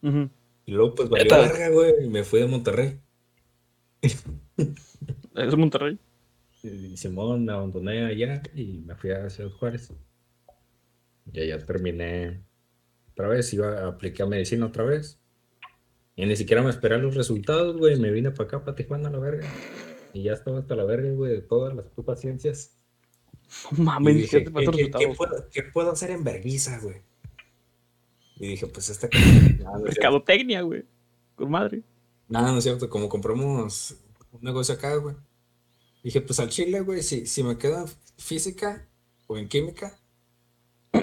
[0.01, 0.29] Ujú.
[0.69, 2.99] Y luego, pues, valió verga, güey, y me fui de Monterrey.
[4.03, 5.97] Es Monterrey.
[6.61, 9.91] Y Simón me abandoné allá y me fui a Ciudad Juárez.
[11.33, 12.43] Y allá terminé
[13.13, 15.19] otra vez, iba a aplicar medicina otra vez.
[16.15, 17.99] Y ni siquiera me esperé los resultados, güey.
[17.99, 19.47] Me vine para acá, para Tijuana, a la verga.
[20.13, 22.77] Y ya estaba hasta la verga, güey, de todas las putas ciencias.
[23.75, 27.08] No mames, dije, ¿qué, puedo, qué puedo hacer en vergüenza, güey?
[28.39, 29.09] Y dije, pues esta...
[29.59, 29.79] Nada.
[29.79, 30.83] Mercadotecnia, güey.
[31.35, 31.83] Con madre.
[32.27, 32.89] Nada, no es cierto.
[32.89, 33.95] Como compramos
[34.31, 35.15] un negocio acá, güey.
[36.03, 38.87] Dije, pues al chile, güey, si, si me quedo en física
[39.27, 39.99] o en química,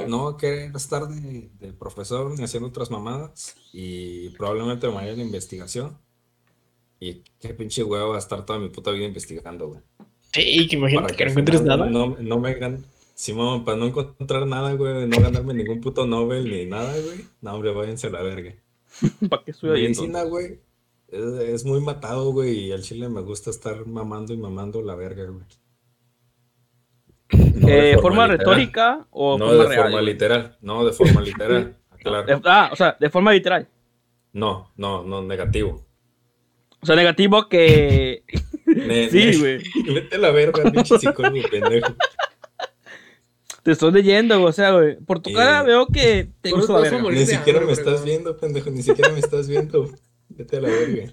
[0.08, 3.56] no voy a querer estar de, de profesor ni haciendo otras mamadas.
[3.72, 5.98] Y probablemente me vaya a la investigación.
[6.98, 9.80] Y qué pinche huevo va a estar toda mi puta vida investigando, güey.
[10.32, 11.86] Sí, que imagínate Para que no encuentres nada.
[11.86, 12.84] No, no me gan...
[13.18, 17.24] Simón, para no encontrar nada, güey, no ganarme ningún puto Nobel ni nada, güey.
[17.40, 18.54] No, hombre, váyanse a la verga.
[19.30, 20.60] ¿Para qué estoy ahí Medicina, güey,
[21.08, 24.94] es, es muy matado, güey, y al chile me gusta estar mamando y mamando la
[24.96, 25.44] verga, güey.
[27.54, 29.82] No de Eh, ¿Forma retórica o No forma de real?
[29.84, 30.04] forma güey?
[30.12, 32.40] literal, no de forma literal, claro.
[32.44, 33.66] Ah, o sea, de forma literal.
[34.34, 35.86] No, no, no, negativo.
[36.80, 38.24] O sea, negativo que.
[38.66, 39.62] Ne- sí, ne- güey.
[39.94, 41.94] Vete a la verga, pinche psicólogo pendejo.
[43.66, 44.40] Te estoy leyendo.
[44.44, 44.96] O sea, güey.
[45.00, 46.98] Por tu Eh, cara veo que te gusta la verga.
[46.98, 47.18] morir.
[47.18, 49.90] Ni siquiera me estás viendo, pendejo, ni siquiera me estás viendo.
[50.28, 51.12] Vete a la verga.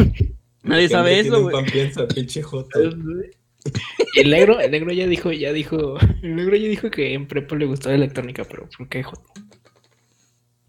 [0.62, 1.52] Nadie sabe eso, güey.
[1.54, 2.80] pan piensa, pinche joto.
[2.80, 7.54] El negro, el negro ya dijo, ya dijo, el negro ya dijo que en prepa
[7.56, 9.02] le gustaba la electrónica, pero ¿por qué?
[9.02, 9.22] joder?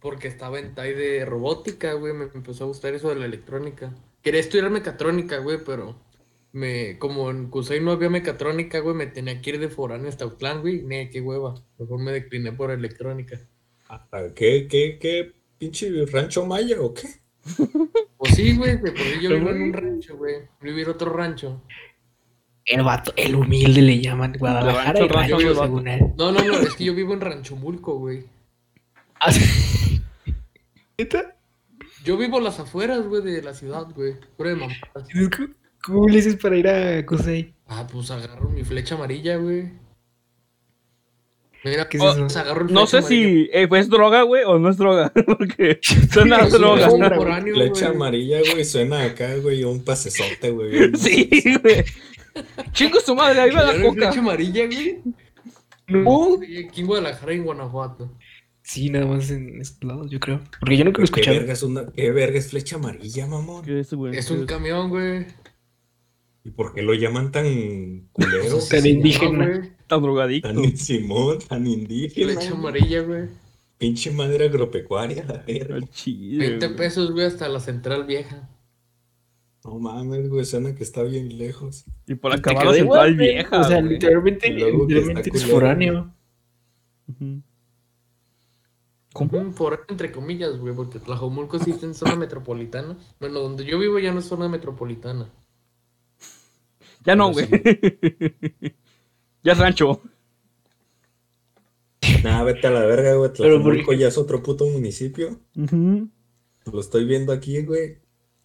[0.02, 2.14] Porque estaba en TAI de robótica, güey.
[2.14, 3.94] Me empezó a gustar eso de la electrónica.
[4.22, 5.96] Quería estudiar mecatrónica, güey, pero
[6.54, 10.26] me, como en Cusey no había mecatrónica, güey, me tenía que ir de foráneo hasta
[10.26, 10.82] Autlán, güey.
[10.84, 11.56] Ne, qué hueva.
[11.78, 13.40] Mejor me decliné por electrónica.
[13.90, 15.34] Ah, ¿Qué, qué, qué?
[15.58, 17.08] ¿Pinche rancho maya o qué?
[18.18, 20.36] Pues sí, güey, de por sí yo vivo en un rancho, güey.
[20.62, 21.64] Vivir otro rancho.
[22.66, 25.64] El vato, el humilde le llaman Guadalajara rancho, y rancho, rancho, vato.
[25.64, 26.02] según él.
[26.18, 28.26] No, no, no, es que yo vivo en Ranchomulco, güey.
[29.20, 29.32] Ah.
[32.04, 34.16] Yo vivo a las afueras, güey, de la ciudad, güey.
[34.38, 35.08] Mamadas.
[35.84, 37.54] ¿Cómo le dices para ir a Cusey?
[37.68, 39.72] Ah, pues agarro mi flecha amarilla, güey.
[41.64, 42.20] Mira, ¿Qué es eso?
[42.22, 43.24] pues agarro el No sé amarilla.
[43.30, 45.12] si eh, pues, es droga, güey, o no es droga.
[45.26, 45.80] Porque
[46.12, 47.42] suena a Es un droga.
[47.42, 50.92] Flecha amarilla, güey, suena acá, güey, un pasesote, güey.
[50.98, 51.30] Sí,
[51.62, 51.84] güey.
[52.72, 54.20] Chingo su madre, ahí va la ¿Ya no hay flecha coca.
[54.22, 55.00] amarilla, güey?
[55.88, 56.36] No.
[56.68, 58.18] Aquí en Guadalajara y en Guanajuato.
[58.64, 60.40] Sí, nada más en estos lados, yo creo.
[60.60, 63.66] Porque yo nunca lo he ¿Qué verga es una, qué verga es flecha amarilla, mamón?
[63.66, 64.16] ¿Qué es, güey?
[64.16, 65.26] Es ¿Qué un camión, güey.
[66.44, 68.58] ¿Y por qué lo llaman tan culero?
[68.70, 69.48] Tan indígena.
[69.48, 69.72] güey.
[69.88, 70.50] Tan drogadicto.
[70.54, 72.34] Tan Simón, tan indígena.
[72.34, 72.60] Flecha güey.
[72.60, 73.30] amarilla, güey.
[73.78, 75.76] Pinche madre agropecuaria, la verga.
[75.76, 76.78] Al chile, 20 güey.
[76.78, 78.50] pesos, güey, hasta la central vieja.
[79.64, 81.86] No mames, güey, suena que está bien lejos.
[82.08, 83.28] Y por acabar la igual, central güey.
[83.34, 83.60] vieja.
[83.60, 83.94] O sea, güey.
[83.94, 86.16] literalmente, literalmente culero, foráneo.
[89.14, 89.52] ¿Cómo?
[89.54, 92.98] Por entre comillas, güey, porque Tlajomulco sí está en zona metropolitana.
[93.20, 95.30] Bueno, donde yo vivo ya no es zona metropolitana.
[97.06, 97.48] Ya no, güey.
[99.44, 100.02] ya es rancho.
[102.24, 103.32] Nah, vete a la verga, güey.
[103.38, 105.40] Pero por- Tlajomulco ya es otro puto municipio.
[105.56, 106.10] Ujú.
[106.72, 107.98] Lo estoy viendo aquí, güey.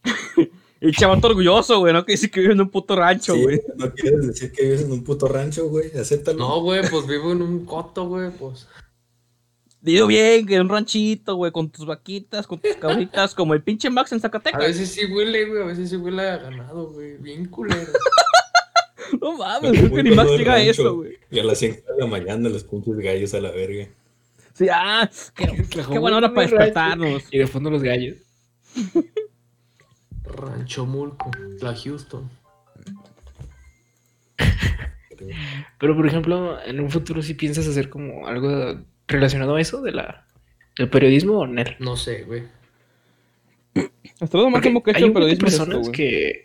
[0.80, 3.60] El chavato orgulloso, güey, no que dice que vive en un puto rancho, Sí, güey.
[3.76, 5.90] no quieres decir que vives en un puto rancho, güey.
[5.98, 6.38] Acéptalo.
[6.38, 8.68] No, güey, pues vivo en un coto, güey, pues.
[9.80, 13.62] Digo bien, que en un ranchito, güey, con tus vaquitas, con tus cabritas, como el
[13.62, 14.60] pinche Max en A Zacatecas.
[14.60, 17.16] veces sí huele, güey, a veces sí huele a ganado, güey.
[17.18, 17.92] Bien culero.
[19.20, 20.70] No mames, creo que ni Max el llega a rancho.
[20.70, 21.18] eso, güey.
[21.30, 23.88] Y a las 5 de la mañana los pinches gallos a la verga.
[24.54, 27.24] Sí, ah, qué, qué buena hora para despertarnos.
[27.30, 28.16] Y de fondo los gallos.
[30.24, 32.30] Ranchomulco, la Houston.
[35.78, 39.92] Pero, por ejemplo, en un futuro sí piensas hacer como algo relacionado a eso de
[39.92, 40.26] la,
[40.76, 41.76] del periodismo o Nel.
[41.78, 42.44] No sé, güey.
[44.20, 46.42] Hasta lo máximo que he hay hecho un periodismo esto, personas que...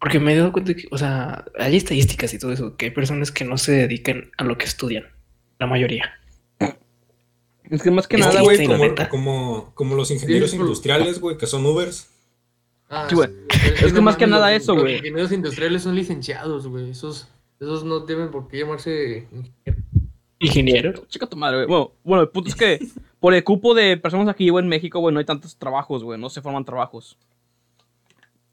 [0.00, 2.90] Porque me he dado cuenta que, o sea, hay estadísticas y todo eso, que hay
[2.90, 5.04] personas que no se dedican a lo que estudian,
[5.58, 6.10] la mayoría.
[7.64, 11.46] Es que más que nada, güey, como, como, como los ingenieros Sí, industriales, güey, que
[11.46, 12.08] son Ubers.
[12.88, 13.30] Ah, Sí, güey.
[13.80, 14.96] Es que más que nada los- eso, los güey.
[14.96, 16.90] ingenieros industriales son licenciados, güey.
[16.90, 17.28] Esos,
[17.60, 19.84] esos no deben por qué llamarse ingeniero.
[20.40, 20.92] Ingeniero.
[21.08, 21.68] chica tu madre, güey.
[21.68, 22.80] Bueno, bueno, el punto es que
[23.20, 26.18] por el cupo de personas aquí, güey, en México, güey, no hay tantos trabajos, güey.
[26.18, 27.16] No se forman trabajos.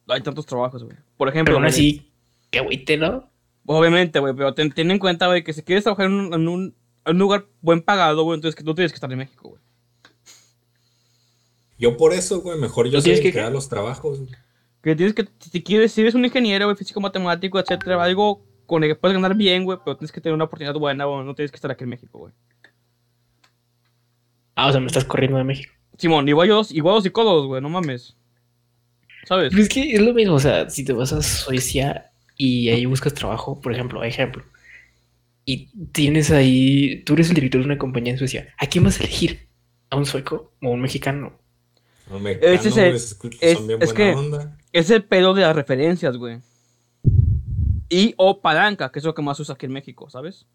[0.08, 0.96] No hay tantos trabajos, güey.
[1.18, 2.10] Por ejemplo, Pero aún así,
[2.50, 3.30] qué agüite, ¿no?
[3.66, 6.48] Obviamente, güey, pero ten, ten en cuenta, güey, que si quieres trabajar en un, en
[6.48, 9.50] un- en un lugar buen pagado, güey, entonces que tú tienes que estar en México,
[9.50, 9.62] güey.
[11.78, 14.20] Yo por eso, güey, mejor yo ¿No sé tienes que crear los trabajos.
[14.20, 14.32] güey.
[14.82, 18.84] Que tienes que, si quieres, si eres un ingeniero, güey, físico, matemático, etcétera, algo con
[18.84, 21.36] el que puedes ganar bien, güey, pero tienes que tener una oportunidad buena, güey, no
[21.36, 22.34] tienes que estar aquí en México, güey.
[24.56, 25.72] Ah, o sea, me estás corriendo de México.
[25.98, 28.16] Simón, igual yo, igual los psicólogos, güey, no mames.
[29.28, 29.50] ¿Sabes?
[29.52, 32.86] Pero es que es lo mismo, o sea, si te vas a Suecia y ahí
[32.86, 34.44] buscas trabajo, por ejemplo, ejemplo,
[35.46, 39.00] y tienes ahí, tú eres el director de una compañía en Suecia, ¿a quién vas
[39.00, 39.48] a elegir?
[39.90, 41.34] ¿A un sueco o a un mexicano?
[42.12, 43.18] Los mexicanos, Ese es el- es-
[43.82, 44.58] es que- onda.
[44.74, 46.40] Es el pedo de las referencias, güey.
[47.90, 50.46] Y o palanca, que es lo que más se usa aquí en México, ¿sabes?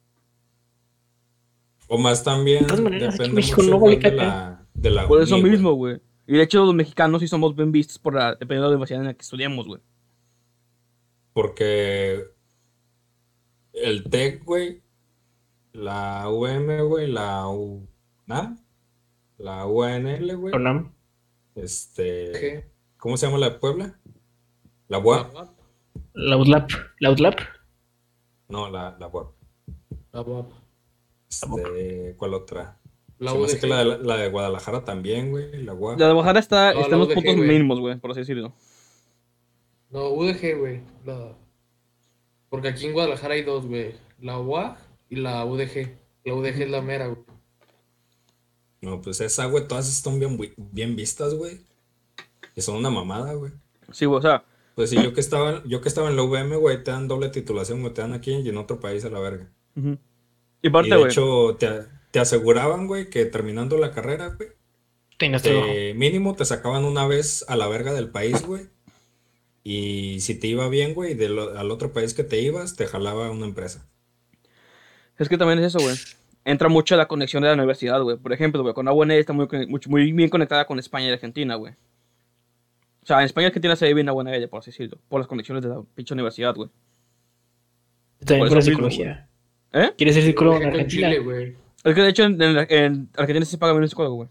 [1.88, 4.90] O más también, De todas maneras, aquí depende en México no vale de la, de
[4.90, 5.98] la Por eso mismo, güey.
[6.26, 9.00] Y de hecho los mexicanos sí somos bien vistos por la, dependiendo de la universidad
[9.00, 9.80] en la que estudiamos, güey.
[11.32, 12.26] Porque
[13.72, 14.82] el TEC, güey,
[15.72, 18.58] la UM, güey, la UNAM,
[19.38, 20.54] la UNL, güey,
[21.54, 22.70] este, ¿Qué?
[22.96, 23.98] ¿cómo se llama la de Puebla?
[24.88, 25.34] La UAP,
[26.12, 26.70] La UDLAP.
[27.00, 27.38] La UDLAP.
[28.48, 29.32] no, la, la UAP,
[30.12, 30.50] La UAP.
[31.28, 32.78] este, ¿cuál otra?
[33.22, 35.72] La Se me hace que la, de- la de Guadalajara también, güey, la.
[35.72, 35.74] La de
[36.12, 37.48] Guadalajara está, No, está en los UDG, puntos güey.
[37.48, 38.52] mínimos, güey, por así decirlo.
[39.90, 40.80] No, UDG, güey.
[41.04, 41.36] La...
[42.48, 43.94] Porque aquí en Guadalajara hay dos, güey.
[44.20, 44.76] La UAG
[45.08, 45.96] y la UDG.
[46.24, 47.20] La UDG es la mera, güey.
[48.80, 51.60] No, pues esa, güey, todas están bien, bien vistas, güey.
[52.56, 53.52] Y son una mamada, güey.
[53.92, 56.56] Sí, güey, o sea, Pues sí, yo que estaba, yo que estaba en la UVM,
[56.56, 59.20] güey, te dan doble titulación, güey, te dan aquí y en otro país a la
[59.20, 59.48] verga.
[59.76, 59.98] Y
[60.62, 61.68] Y aparte, de güey, hecho, te,
[62.12, 64.50] te aseguraban, güey, que terminando la carrera, güey,
[65.42, 68.68] te- mínimo te sacaban una vez a la verga del país, güey.
[69.64, 73.30] Y si te iba bien, güey, del al otro país que te ibas, te jalaba
[73.30, 73.86] una empresa.
[75.18, 75.94] es que también es eso, güey.
[76.44, 78.16] Entra mucho la conexión de la universidad, güey.
[78.16, 79.46] Por ejemplo, güey, con la UNL está muy,
[79.86, 81.74] muy bien conectada con España y Argentina, güey.
[83.02, 84.98] O sea, en España y Argentina se ve bien la UNL, por así decirlo.
[85.08, 86.68] Por las conexiones de la pinche universidad, güey.
[88.24, 89.28] También por por la mismo, psicología.
[89.72, 89.92] ¿Eh?
[89.96, 91.08] ¿Quieres ser psicólogo en Argentina?
[91.08, 91.56] Chile, güey.
[91.84, 94.28] Es que de hecho en, en- en Argentina sí se paga un psicólogo, güey.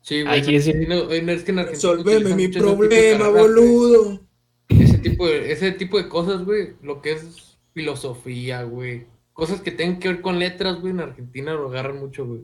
[0.00, 0.38] Sí, güey.
[0.40, 3.42] Argentina- oye, no, es que en Argentina Resolveme mi problema, güey.
[3.42, 4.20] boludo.
[4.68, 6.74] Ese tipo de, ese tipo de cosas, güey.
[6.82, 9.06] Lo que es filosofía, güey.
[9.32, 10.92] Cosas que tengan que ver con letras, güey.
[10.92, 12.40] En Argentina lo agarran mucho, güey.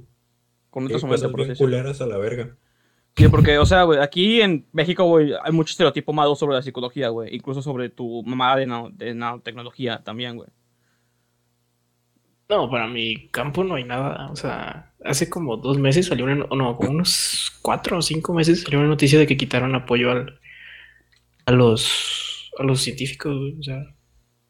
[0.70, 0.85] Con
[1.48, 1.66] decirlo.
[1.66, 2.56] culeras a la verga.
[3.16, 6.62] Sí, porque, o sea, güey, aquí en México, güey, hay mucho estereotipo malo sobre la
[6.62, 7.35] psicología, güey.
[7.35, 10.48] Incluso sobre tu mamá de, nano- de nanotecnología también, güey.
[12.50, 14.28] No, para mi campo no hay nada.
[14.32, 18.62] O sea, hace como dos meses salió una, no, como unos cuatro o cinco meses
[18.62, 20.40] salió una noticia de que quitaron apoyo al,
[21.46, 23.36] a los a los científicos.
[23.38, 23.56] güey.
[23.58, 23.78] O sea,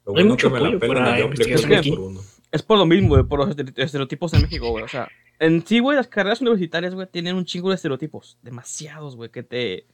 [0.07, 1.91] Lo Hay mucho que me la apoyo para investigación aquí.
[1.91, 2.21] por uno.
[2.51, 4.83] Es por lo mismo, güey, por los estere- estereotipos en México, güey.
[4.83, 5.07] O sea,
[5.39, 8.39] en sí, güey, las carreras universitarias, güey, tienen un chingo de estereotipos.
[8.43, 9.87] Demasiados, güey, que te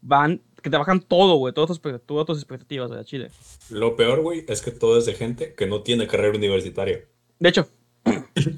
[0.00, 3.30] van, que te bajan todo, güey, todas todas tus expectativas, güey, a Chile.
[3.70, 7.00] Lo peor, güey, es que todo es de gente que no tiene carrera universitaria.
[7.38, 7.68] De hecho,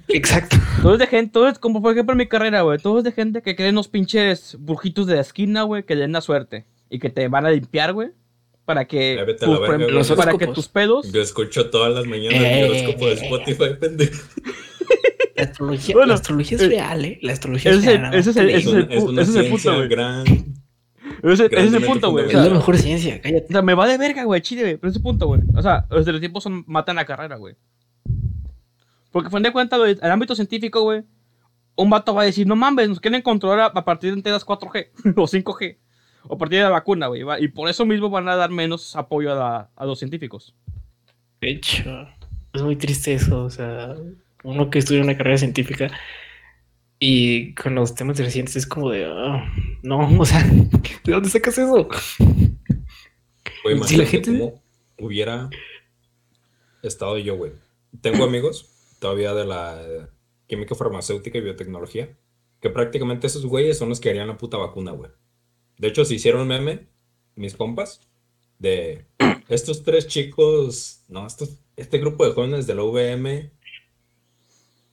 [0.09, 0.57] exacto.
[0.83, 3.05] todo es de gente, todo es como por ejemplo en mi carrera, güey, todo es
[3.05, 6.21] de gente que creen unos pinches brujitos de la esquina, güey, que le den la
[6.21, 8.11] suerte y que te van a limpiar, güey,
[8.65, 9.37] para que, por verga,
[9.77, 10.17] ejemplo, güey.
[10.17, 12.61] para Los que tus pedos Yo escucho todas las mañanas Eh.
[12.61, 14.23] el horóscopo de Spotify, pendejo.
[15.37, 17.19] La astrología, Bueno, la astrología es eh, real, ¿eh?
[17.23, 18.15] La astrología ese es es el- real.
[18.15, 19.89] ese es el- ese es el pu- ese es el punto, güey.
[19.89, 20.25] gran.
[21.23, 22.25] Ese, ese es el punto, güey.
[22.25, 23.47] o Es la mejor ciencia, cállate.
[23.49, 24.77] O sea, me va de verga, güey, chile, güey.
[24.77, 25.41] Pero ese punto, güey.
[25.55, 27.55] O sea, los estereotipos son, matan la carrera, güey.
[29.17, 31.03] Porque, fin de cuentas, güey, el ámbito científico, güey,
[31.75, 34.45] un vato va a decir, no mames, nos quieren controlar a, a partir de enteras
[34.45, 35.79] 4G o 5G.
[36.29, 37.23] O a partir de la vacuna, güey.
[37.43, 40.55] Y por eso mismo van a dar menos apoyo a, la- a los científicos.
[41.41, 42.07] De hecho,
[42.53, 43.45] es muy triste eso.
[43.45, 43.95] O sea,
[44.45, 45.91] uno que estudia una carrera científica
[46.99, 49.51] y con los temas recientes es como de, ah,
[49.83, 51.89] no, o sea, ¿de dónde sacas eso?
[52.19, 54.63] Güey, Si la imagínate gente- cómo
[54.99, 55.49] hubiera
[56.83, 57.53] estado yo, güey.
[58.03, 58.76] Tengo amigos
[59.07, 60.09] todavía de la eh,
[60.49, 62.19] química farmacéutica y biotecnología,
[62.61, 65.13] que prácticamente esos güeyes son los que harían la puta vacuna, güey.
[65.79, 66.89] De hecho, se hicieron meme,
[67.37, 68.01] mis compas,
[68.59, 69.07] de
[69.49, 73.53] estos tres chicos, no, estos, este grupo de jóvenes de la UVM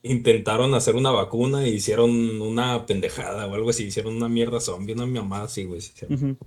[0.04, 4.94] intentaron hacer una vacuna y hicieron una pendejada o algo así, hicieron una mierda zombie,
[4.94, 5.78] una mamada así, güey.
[5.78, 6.38] hicieron.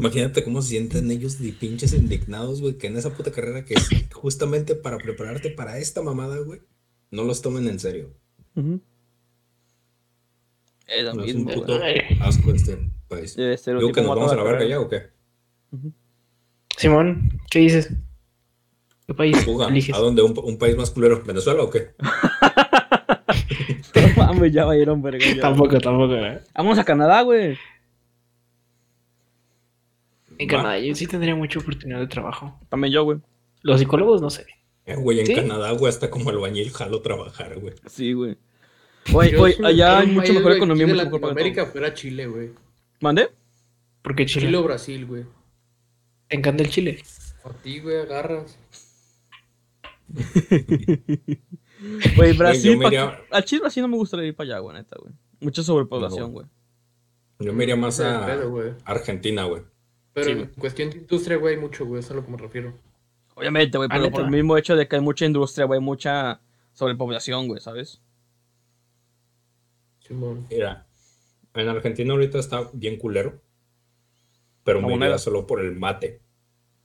[0.00, 3.74] Imagínate cómo se sienten ellos de pinches indignados, güey, que en esa puta carrera que
[3.74, 6.60] es justamente para prepararte para esta mamada, güey,
[7.10, 8.10] no los tomen en serio.
[10.86, 11.78] Es lo No es un puto
[12.20, 13.36] asco este país.
[13.36, 15.10] Digo estereotipo que nos vamos a la verga ya o qué?
[16.76, 17.92] Simón, ¿qué dices?
[19.06, 19.94] ¿Qué país Fuga, eliges?
[19.94, 20.22] ¿a dónde?
[20.22, 21.22] ¿Un, un país más culero?
[21.24, 21.90] ¿Venezuela o qué?
[23.94, 25.18] No mames, ya verga.
[25.18, 25.40] ya.
[25.40, 26.14] Tampoco, tampoco.
[26.14, 26.40] ¿eh?
[26.54, 27.56] Vámonos a Canadá, güey.
[30.40, 30.50] En Va.
[30.56, 32.58] Canadá yo sí tendría mucha oportunidad de trabajo.
[32.68, 33.18] También yo, güey.
[33.62, 34.46] Los psicólogos no sé.
[34.86, 35.34] Eh, güey, en ¿Sí?
[35.34, 37.74] Canadá, güey, hasta como albañil jalo trabajar, güey.
[37.86, 38.36] Sí, güey.
[39.12, 41.04] Oye, Yo oye, si me allá hay mucho mejor güey, economía, mucho de.
[41.04, 42.50] Latinoamérica fuera Chile, güey.
[43.00, 43.28] ¿Mande?
[44.02, 44.46] ¿Por qué Chile?
[44.46, 45.24] Chile o Brasil, güey.
[46.28, 47.02] ¿Te encanta el Chile?
[47.44, 48.58] A ti, güey, agarras.
[52.16, 52.78] Güey, Brasil.
[52.82, 55.14] iría- Al Chile Brasil no me gustaría ir para allá, güey, neta, güey.
[55.40, 56.28] Mucha sobrepoblación, No.
[56.28, 56.46] güey.
[57.38, 58.72] Yo me iría más a pedo, güey.
[58.84, 59.62] Argentina, güey.
[60.12, 62.00] Pero Sí, en cuestión de industria, güey, hay mucho, güey.
[62.00, 62.74] Eso es a lo que me refiero.
[63.34, 66.40] Obviamente, güey, Ah, pero por el mismo hecho de que hay mucha industria, güey, mucha
[66.72, 68.02] sobrepoblación, güey, ¿sabes?
[70.00, 70.46] Simón.
[70.50, 70.86] Mira,
[71.54, 73.40] en Argentina ahorita está bien culero.
[74.64, 75.06] Pero me moneda.
[75.10, 76.20] iría solo por el mate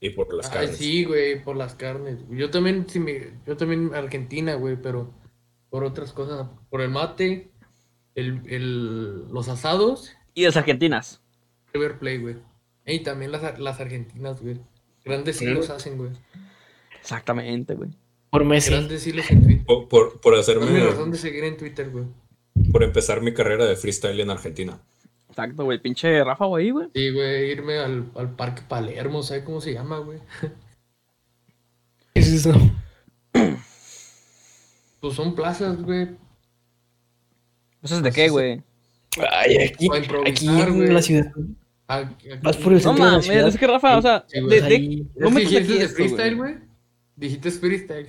[0.00, 0.76] y por las Ay, carnes.
[0.76, 2.18] sí, güey, por las carnes.
[2.30, 5.12] Yo también, sí me, yo también Argentina, güey, pero
[5.68, 6.48] por otras cosas.
[6.70, 7.50] Por el mate,
[8.14, 11.22] el, el, los asados, Y las argentinas.
[11.72, 12.36] River Play, güey.
[12.86, 14.58] Y también las, las argentinas, güey.
[15.04, 15.44] Grandes Sí.
[15.44, 16.10] hilos hacen, güey.
[17.00, 17.90] Exactamente, güey.
[18.30, 18.70] Por Messi.
[18.70, 19.64] Grandes hilos en Twitter.
[19.66, 22.04] Por, por, por No hacerme, razón de seguir en Twitter, güey.
[22.72, 24.80] por empezar mi carrera de freestyle en Argentina.
[25.28, 25.78] Exacto, güey.
[25.80, 26.88] Pinche Rafa, güey, güey.
[26.94, 30.18] Sí, güey, irme al, al Parque Palermo, ¿sabes cómo se llama, güey?
[32.14, 32.52] ¿Qué es eso?
[35.00, 36.08] Pues son plazas, güey.
[37.82, 38.62] ¿Eso es de qué, güey?
[39.30, 39.88] Ay, aquí,
[40.26, 40.88] aquí en güey.
[40.90, 41.30] la ciudad.
[42.42, 43.48] Vas por el No centro de la mames, ciudad.
[43.48, 46.54] es que Rafa, o sea, de, no metas dijiste aquí esto, freestyle, güey.
[47.16, 48.06] Dijiste freestyle.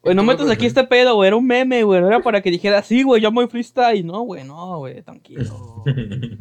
[0.00, 1.26] Güey, no metas aquí este pedo, güey.
[1.28, 2.00] Era un meme, güey.
[2.00, 4.06] No era para que dijera, sí, güey, yo voy freestyle.
[4.06, 5.84] No, güey, no, güey, tranquilo.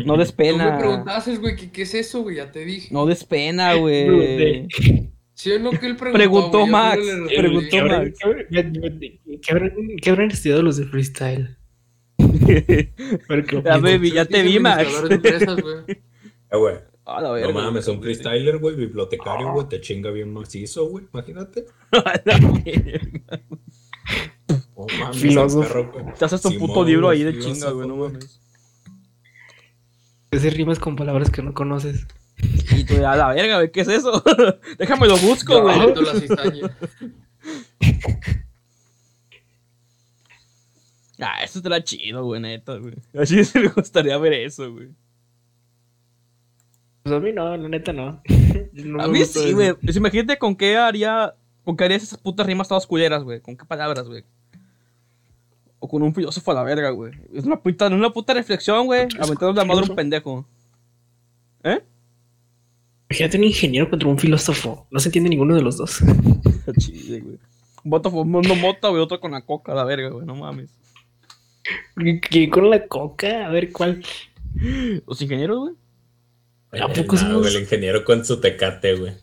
[0.06, 0.78] No des Tú me pena.
[0.78, 2.38] preguntaste, güey, ¿qué, ¿qué es eso, güey?
[2.38, 2.88] Ya te dije.
[2.93, 4.67] No des pena, güey.
[5.34, 6.13] ¿Sí o no que él preguntó?
[6.13, 7.78] Preguntó Max, ¿Qué preguntó respondí.
[7.78, 8.19] habrán- Max.
[8.19, 11.58] qué habrán- qué qué estudiado los de freestyle?
[13.63, 14.88] Ya, baby, ya te vi, Max.
[15.10, 15.58] Empresas.
[16.51, 16.75] Eh, güey.
[17.05, 17.53] A la No verga.
[17.53, 21.65] mames, un freestyler, güey, bibliotecario, güey, te chinga bien macizo, güey, imagínate.
[21.91, 23.41] A la verga.
[24.75, 25.67] Oh, mames, Filósofo.
[25.91, 26.13] perro.
[26.17, 28.39] Te haces un puto libro ahí de chinga, güey, no mames.
[30.31, 32.05] Ese rimas con palabras que no conoces.
[32.71, 34.21] Y tú, a la verga, güey, ¿qué es eso?
[34.77, 35.77] Déjame lo busco, güey.
[41.19, 42.93] Ah, eso estará chido, güey, neta, güey.
[43.17, 44.89] Así sí me gustaría ver eso, güey.
[47.08, 48.22] Pues a mí no, la neta no.
[48.74, 49.74] No A mí sí, güey.
[49.74, 51.34] Pues imagínate con qué haría.
[51.63, 53.39] Con qué harías esas putas rimas todas culeras, güey.
[53.39, 54.24] Con qué palabras, güey.
[55.80, 57.13] O con un filósofo a la verga, güey.
[57.34, 59.08] Es una puta, una puta reflexión, güey.
[59.20, 60.46] Aventando la madre a un pendejo.
[61.63, 61.82] ¿Eh?
[63.10, 64.86] Imagínate un ingeniero contra un filósofo.
[64.91, 66.00] No se entiende ninguno de los dos.
[66.78, 67.39] Chido, güey.
[67.84, 69.02] Un voto fumando mota, güey.
[69.02, 70.26] Otro con la coca a la verga, güey.
[70.26, 70.70] No mames.
[72.30, 73.48] ¿Qué con la coca?
[73.48, 74.04] A ver cuál.
[75.08, 75.87] Los ingenieros, güey.
[76.71, 79.13] ¿A poco somos- güey, el ingeniero con su tecate, güey.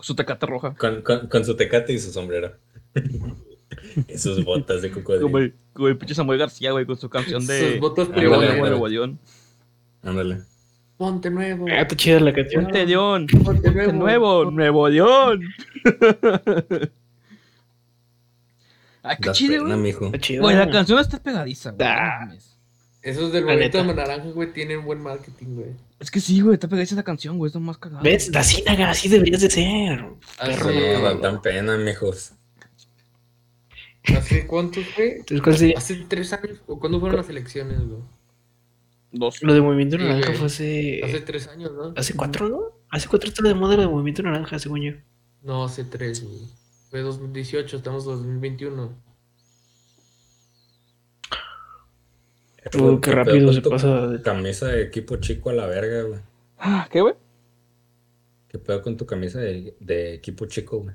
[0.00, 0.74] Su tecate roja.
[0.74, 2.54] Con, con, con su tecate y su sombrero.
[4.08, 5.38] y sus botas de Como cocodrilo.
[5.38, 7.72] el, como el pinche Samuel García, güey, con su canción de.
[7.72, 8.36] Sus botas Ah, Nuevo.
[8.36, 9.18] Nuevo León.
[10.02, 10.42] Ándale.
[10.96, 11.66] Ponte nuevo.
[11.68, 12.64] Ah, está chida la canción.
[12.64, 13.26] Ponte León.
[13.44, 14.50] Ponte Ponte nuevo.
[14.50, 15.42] Nuevo León.
[19.02, 19.92] Ay, qué chido, güey.
[19.92, 21.88] Güey, la canción está pegadiza, güey.
[21.88, 22.28] Ah.
[23.00, 23.94] Esos del La bonito neta.
[23.94, 25.70] naranja, güey, tienen buen marketing, güey.
[26.00, 27.48] Es que sí, güey, está pegadiza la canción, güey.
[27.48, 28.02] Es lo más cagado.
[28.02, 28.30] ¿Ves?
[28.30, 30.06] Da Cínaga, así deberías de ser.
[30.38, 32.32] Así, Perro, No, no, dan tan pena, mijos.
[34.16, 35.10] ¿Hace cuántos, güey?
[35.10, 35.78] Entonces, ¿cuál sería?
[35.78, 36.58] ¿Hace tres años?
[36.66, 38.00] ¿O cuándo fueron las elecciones, güey?
[39.10, 39.42] Dos.
[39.42, 41.00] Lo de Movimiento Naranja fue hace...
[41.02, 41.94] Hace tres años, ¿no?
[41.96, 42.60] ¿Hace cuatro, no?
[42.90, 44.92] Hace cuatro está de moda lo de Movimiento Naranja, según yo.
[45.42, 46.40] No, hace tres, güey.
[46.90, 49.07] Fue 2018, estamos en 2021.
[52.78, 54.06] Uh, qué rápido se pasa.
[54.08, 56.20] de- Camisa de equipo chico a la verga, güey.
[56.58, 57.14] Ah, ¿Qué, güey?
[58.48, 60.94] ¿Qué pedo con tu camisa de, de equipo chico, güey?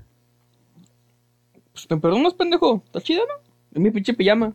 [1.71, 2.81] Pues me perdonas, pendejo.
[2.85, 3.33] Está chida, ¿no?
[3.73, 4.53] Es mi pinche pijama.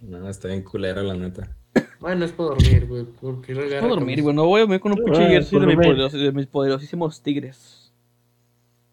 [0.00, 1.56] No, está bien culera, la neta.
[2.00, 3.04] Bueno, es para dormir, güey.
[3.20, 4.34] Porque Puedo dormir, güey.
[4.34, 7.92] No voy a dormir con un pinche Ah, jersey de, mis de mis poderosísimos tigres.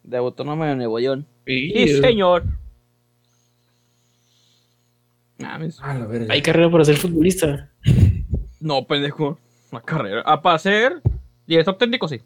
[0.04, 1.26] De Autónoma de Nuevo León.
[1.46, 2.44] Sí, Sí, señor.
[5.40, 5.80] Mames.
[5.82, 6.34] Ah, la verga.
[6.34, 7.70] Hay carrera para ser futbolista.
[8.60, 9.40] No, pendejo.
[9.72, 10.22] Una carrera.
[10.26, 11.02] Ah, para ser
[11.48, 12.22] director técnico, sí.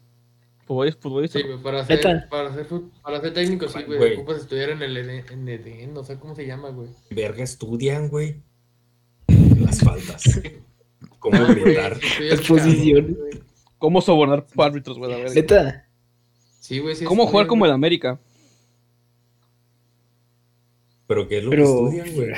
[0.66, 1.38] Futbolista.
[1.38, 2.66] Sí, para ser, para ser,
[3.02, 4.14] para ser técnico, sí, güey.
[4.14, 6.88] Ocupas estudiar en el EDEN, en EDEN, no sé cómo se llama, güey.
[7.10, 8.40] Verga, estudian, güey.
[9.60, 10.40] Las faltas.
[11.18, 11.98] ¿Cómo Ah, gritar?
[12.48, 13.40] güey.
[13.78, 15.24] ¿Cómo sobornar árbitros, güey?
[15.34, 15.86] Neta.
[16.60, 17.04] Sí, güey, sí.
[17.04, 17.72] ¿Cómo jugar como el.
[17.72, 18.18] América?
[21.06, 22.30] Pero ¿qué es lo que estudian, güey?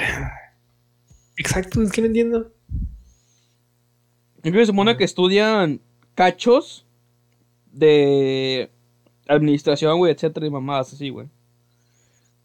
[1.39, 2.53] Exacto, es que no entiendo.
[4.37, 5.81] Yo creo que se supone que estudian
[6.15, 6.87] cachos
[7.73, 8.71] de
[9.29, 11.29] administración, güey, etcétera, y mamadas así, güey.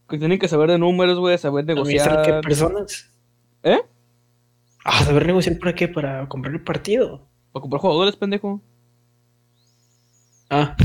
[0.08, 2.40] Que tienen que saber de números, güey, saber ¿Administrar qué negociar.
[2.42, 3.10] personas?
[3.62, 3.80] ¿Eh?
[4.84, 5.88] Ah, saber negociar para qué?
[5.88, 7.26] Para comprar el partido.
[7.52, 8.60] Para comprar jugadores, pendejo.
[10.50, 10.76] Ah.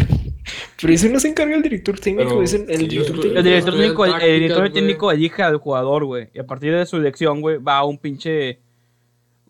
[0.79, 3.21] Pero eso no se encarga el director técnico, Pero, es el, el sí, director yo-
[3.21, 3.37] técnico.
[3.39, 6.29] El director técnico, el director técnico elige al jugador, güey.
[6.33, 8.59] Y a partir de su elección, güey, va a un pinche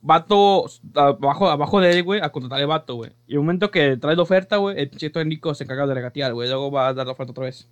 [0.02, 0.66] vato
[0.96, 3.12] abajo, abajo de él, güey, a contratar el vato, güey.
[3.28, 5.94] Y en el momento que trae la oferta, güey, el pinche técnico se encarga de
[5.96, 6.48] regatear, güey.
[6.48, 7.68] Luego va a dar la oferta otra vez.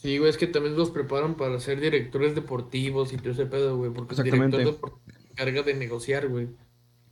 [0.00, 3.76] Sí, güey, es que también los preparan para ser directores deportivos y todo ese pedo,
[3.76, 3.90] güey.
[3.90, 6.48] Porque el director deportivo se encarga de negociar, güey.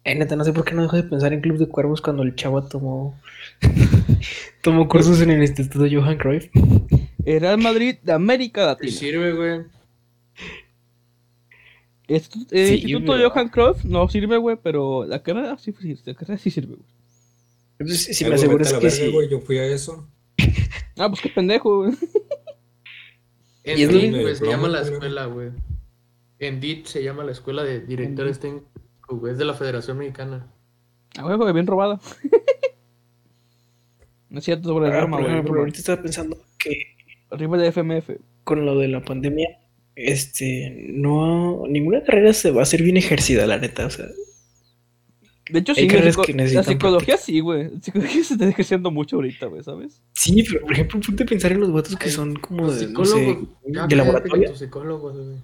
[0.04, 2.22] Eh, neta, no sé por qué no dejo de pensar en Club de Cuervos cuando
[2.22, 3.18] el chavo tomó
[4.62, 6.48] tomó cursos en el Instituto Johan Cruyff.
[7.24, 8.92] El Real Madrid de América Latina.
[8.92, 9.60] sirve, güey.
[12.06, 15.98] Esto- el Sí, Instituto pero- Johan Cruyff no sirve, güey, pero la carrera sí, sí,
[16.04, 16.88] la carrera sí sirve, güey.
[17.78, 19.10] Entonces, si me aseguras que sí.
[19.12, 20.08] güey, yo fui a eso.
[21.00, 21.92] Ah, pues qué pendejo, güey.
[23.62, 25.50] En DIT, se llama la escuela, güey.
[26.40, 28.67] En DIT se llama la escuela de directores técnicos,
[29.16, 29.32] güey.
[29.32, 30.46] Es de la Federación Mexicana.
[31.16, 32.00] Ah, güey, güey, bien robada.
[34.30, 35.40] no es cierto sobre el Ah, arma, por güey.
[35.42, 35.58] broma.
[35.60, 36.82] ahorita estaba pensando que
[37.30, 38.10] Arriba de FMF.
[38.44, 39.48] con lo de la pandemia,
[39.94, 44.06] este, no, ninguna carrera se va a hacer bien ejercida, la neta, o sea,
[45.50, 47.70] De hecho, Hay sí, carreras que la psicología sí, güey.
[47.74, 50.00] La psicología se está ejerciendo mucho ahorita, güey, ¿sabes?
[50.14, 53.04] sí, pero por ejemplo, ponte a pensar en los vatos que son como de, no
[53.04, 53.38] sé,
[53.88, 54.54] de laboratorio.
[54.56, 55.36] psicólogos, güey.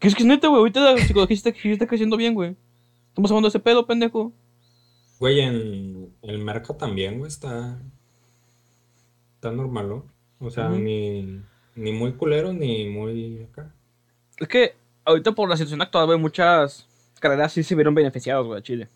[0.00, 0.58] Que es que es neta, güey.
[0.58, 2.56] Ahorita la psicología está, está creciendo bien, güey.
[3.08, 4.32] Estamos hablando de ese pedo, pendejo.
[5.18, 7.78] Güey, en el mercado también, güey, está.
[9.36, 10.04] Está normal, ¿no?
[10.40, 11.42] O sea, ni,
[11.76, 13.72] ni muy culero ni muy acá.
[14.38, 14.74] Es que
[15.04, 16.86] ahorita por la situación actual, güey, muchas
[17.20, 18.88] carreras sí se vieron beneficiadas, güey, a Chile.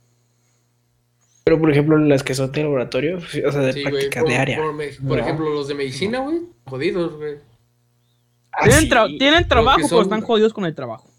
[1.44, 3.20] Pero por ejemplo, las que son de laboratorio, o
[3.52, 3.92] sea, de Sí, güey.
[3.92, 4.57] práctica Por, área.
[4.57, 5.22] por me- por No.
[5.22, 6.40] ejemplo, los de medicina, güey.
[6.64, 7.36] Jodidos, güey.
[8.62, 11.11] Tienen, tra- tienen trabajo, pero son- están jodidos con el trabajo.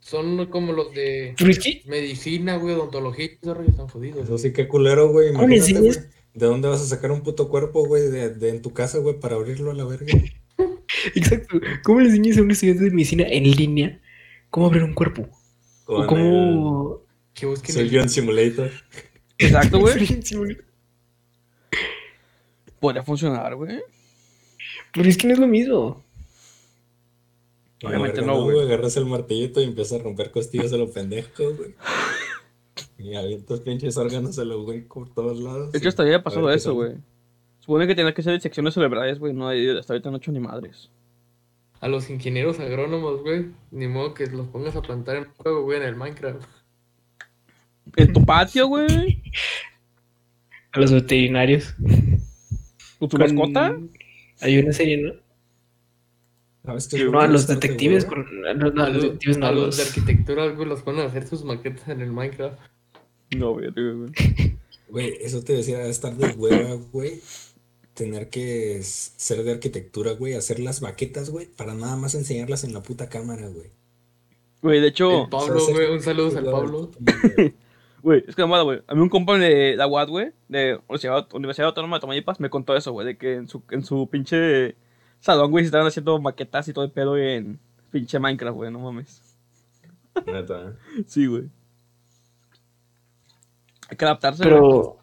[0.00, 1.50] Son como los de Pero
[1.86, 3.24] medicina, güey, odontología.
[3.24, 4.24] Están jodidos.
[4.24, 5.32] Eso sí, qué culero, güey.
[5.32, 5.88] ¿Cómo le Imagínate, güey.
[5.92, 6.10] enseñas?
[6.34, 8.02] ¿De dónde vas a sacar un puto cuerpo, güey?
[8.10, 10.12] De, de en tu casa, güey, para abrirlo a la verga.
[11.14, 14.00] exacto, ¿cómo le enseñas a un estudiante de medicina en línea
[14.50, 15.26] cómo abrir un cuerpo?
[15.84, 17.00] Con O cómo...
[17.32, 18.70] Que busquen el el- Surgeon Simulator.
[19.38, 19.94] Exacto, güey.
[22.80, 23.80] Podría funcionar, güey.
[24.92, 26.03] Pero es que no es lo mismo.
[27.82, 28.60] Obviamente no, güey.
[28.60, 31.74] Agarras el martillito y empiezas a romper costillas a los pendejos, güey.
[32.98, 35.72] Y avientas pinches órganos a los güey por todos lados.
[35.72, 36.94] De hecho, hasta había pasado eso, güey.
[37.60, 39.32] Supone que tenía que ser secciones cerebrales, güey.
[39.32, 40.90] No, hay- hasta ahorita no he hecho ni madres.
[41.80, 43.46] A los ingenieros agrónomos, güey.
[43.70, 46.46] Ni modo que los pongas a plantar en juego, güey, en el Minecraft.
[47.96, 49.22] En tu patio, güey.
[50.72, 51.74] A los veterinarios.
[52.98, 53.76] ¿Con tu Con- mascota?
[54.40, 55.12] Hay una serie, ¿no?
[56.64, 57.04] ¿Sabes qué?
[57.04, 58.26] No, a los detectives con...
[58.42, 59.76] No, no, a los detectives no, a a los los...
[59.76, 62.58] de arquitectura, güey, los ponen a hacer sus maquetas en el Minecraft.
[63.36, 64.12] No, güey, güey.
[64.88, 67.20] Güey, eso te decía, estar de hueva, güey.
[67.94, 70.34] Tener que ser de arquitectura, güey.
[70.34, 71.46] Hacer las maquetas, güey.
[71.46, 73.70] Para nada más enseñarlas en la puta cámara, güey.
[74.62, 76.90] Güey, de hecho, El Pablo, O sea, güey, un saludo al ser- Pablo.
[78.02, 78.80] güey, es que mamada, güey.
[78.86, 82.48] A mí un compa de la UAT, güey, de Universidad, Universidad Autónoma de Tamaulipas, me
[82.50, 84.76] contó eso, güey, de que en su, en su pinche
[85.24, 87.58] salón, güey, se estaban haciendo maquetas y todo el pedo en
[87.90, 89.22] pinche Minecraft, güey, no mames.
[90.26, 91.04] Neta, ¿eh?
[91.06, 91.44] Sí, güey.
[93.88, 94.54] Hay que adaptarse, güey.
[94.54, 94.98] Pero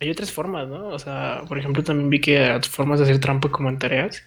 [0.00, 0.88] hay otras formas, ¿no?
[0.88, 4.22] O sea, por ejemplo, también vi que hay formas de hacer trampa como en tareas.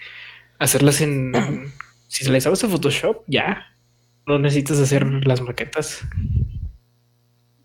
[0.59, 1.33] Hacerlas en...
[2.09, 3.65] Si se le sabes a Photoshop, ya.
[4.25, 6.07] No necesitas hacer las maquetas.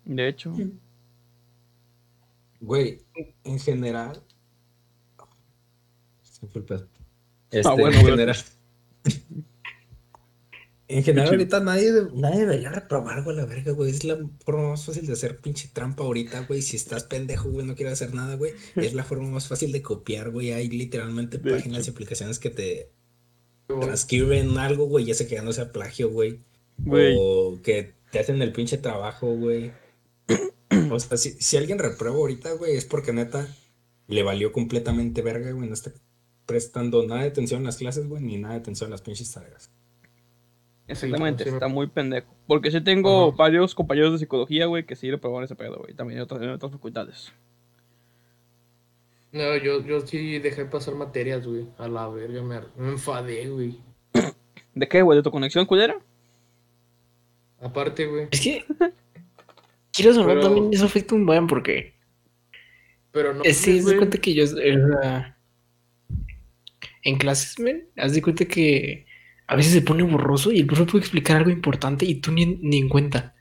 [0.03, 0.53] De hecho.
[2.59, 2.99] Güey,
[3.45, 4.21] en general.
[6.51, 6.87] Fue el pedo.
[7.53, 8.37] Este, Ah, bueno, en general.
[10.87, 13.89] En general, ahorita nadie, nadie debería reprobar, güey, la verga, güey.
[13.89, 16.61] Es la forma más fácil de hacer pinche trampa ahorita, güey.
[16.61, 18.51] Si estás pendejo, güey, no quieres hacer nada, güey.
[18.75, 20.51] Es la forma más fácil de copiar, güey.
[20.51, 22.91] Hay literalmente De páginas y aplicaciones que te
[23.67, 26.41] transcriben algo, güey, ya sé que ya no sea plagio, güey.
[26.77, 27.15] Güey.
[27.17, 29.71] O que te hacen el pinche trabajo, güey.
[30.91, 33.47] O sea, si, si alguien reprueba ahorita, güey, es porque neta
[34.07, 35.67] le valió completamente verga, güey.
[35.67, 35.93] No está
[36.45, 39.31] prestando nada de atención en las clases, güey, ni nada de atención en las pinches
[39.31, 39.71] tareas.
[40.87, 42.27] Exactamente, Sí, está muy pendejo.
[42.45, 43.37] Porque sí tengo Ajá.
[43.37, 45.93] varios compañeros de psicología, güey, que sí reprobaron ese pedo, güey.
[45.93, 47.31] También en otras, en otras facultades.
[49.31, 51.67] No, yo, yo sí dejé pasar materias, güey.
[51.77, 52.59] A la verga, me,
[52.91, 53.79] enfadé, güey.
[54.75, 55.17] ¿De qué, güey?
[55.17, 55.97] ¿De tu conexión culera?
[57.61, 58.27] Aparte, güey.
[58.29, 58.65] Es que...
[59.93, 61.93] Quiero sonar Pero- también eso afecta un buen porque...
[63.11, 63.43] Pero no.
[63.43, 63.97] Eh, sí, güey.
[63.97, 64.43] cuenta que yo...
[64.59, 65.37] era-
[67.03, 69.05] En clases, men, haz de cuenta que
[69.47, 72.45] a veces se pone borroso y el profe puede explicar algo importante y tú ni,
[72.45, 73.35] ni en cuenta.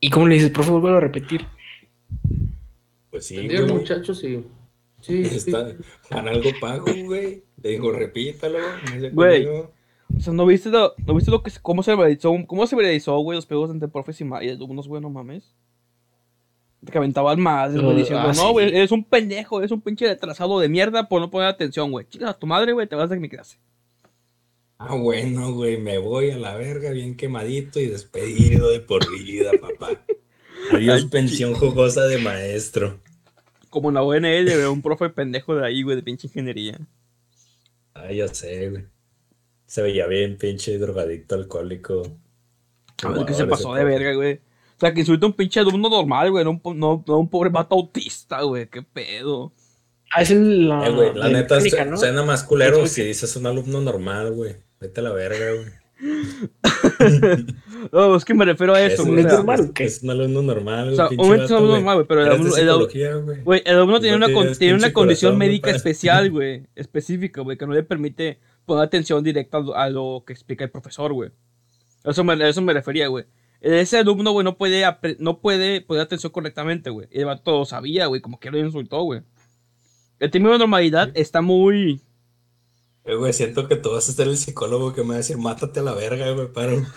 [0.00, 1.44] ¿Y cómo le dices, profe, vuelvo a repetir?
[3.10, 3.72] Pues sí, güey.
[3.72, 4.44] muchachos, sí.
[5.00, 5.36] Sí, sí.
[5.36, 5.72] Está,
[6.08, 7.42] Juan algo pago, güey.
[7.62, 8.58] Le digo, repítalo.
[9.12, 9.46] Güey.
[9.46, 9.70] O
[10.18, 13.16] sea, ¿no viste lo, ¿no viste lo que, se- cómo se realizó, cómo se realizó,
[13.18, 15.54] güey, los pegos entre profes y y alumnos, güey, no mames?
[16.90, 18.52] Que aventaban más, güey, Uh, diciendo, ah, no, sí.
[18.52, 22.06] güey, eres un pendejo, eres un pinche retrasado de mierda por no poner atención, güey.
[22.08, 23.58] Chica, a tu madre, güey, te vas de mi clase.
[24.78, 29.50] Ah, bueno, güey, me voy a la verga bien quemadito y despedido de por vida,
[29.60, 30.00] papá.
[30.72, 32.98] Adiós, pensión jugosa de maestro.
[33.68, 36.78] Como en la ONL, güey, un profe pendejo de ahí, güey, de pinche ingeniería.
[37.94, 38.84] Ah, ya sé, güey.
[39.66, 42.02] Se veía bien, pinche drogadicto alcohólico.
[43.02, 44.40] A ver, que se pasó de verga, güey.
[44.80, 47.18] O sea, que insulta a un pinche alumno normal, güey, no, un po- no, no
[47.18, 49.52] un pobre vato autista, güey, qué pedo.
[50.14, 50.68] Ah, es el.
[50.70, 51.96] La, Eh, güey, la de neta su- ¿no?
[51.98, 54.56] suena más culero Creo si que- dices un alumno normal, güey.
[54.80, 55.80] Vete a la verga, güey.
[57.92, 59.20] No, es que me refiero a eso, Es, güey.
[59.20, 60.92] ¿Es o sea, normal es un alumno normal, güey.
[60.94, 61.80] O sea, obviamente es un alumno güey.
[61.82, 63.62] normal, güey, pero el alumno- el güey.
[63.64, 67.56] El alumno Pues tiene una, con- tiene una condición corazón, médica especial, güey, específica, güey,
[67.58, 71.12] que no le permite poner atención directa a lo, a lo que explica el profesor,
[71.12, 71.30] güey.
[72.04, 73.24] Eso me, a eso me refería, güey.
[73.60, 74.84] Ese alumno, güey, no puede,
[75.18, 77.08] no puede poner atención correctamente, güey.
[77.10, 79.20] Y el vato lo sabía, güey, como que lo insultó, güey.
[80.18, 82.00] El término de normalidad está muy...
[83.04, 85.36] Eh, güey, siento que tú vas a ser el psicólogo que me va a decir,
[85.38, 86.82] mátate a la verga, güey, paro.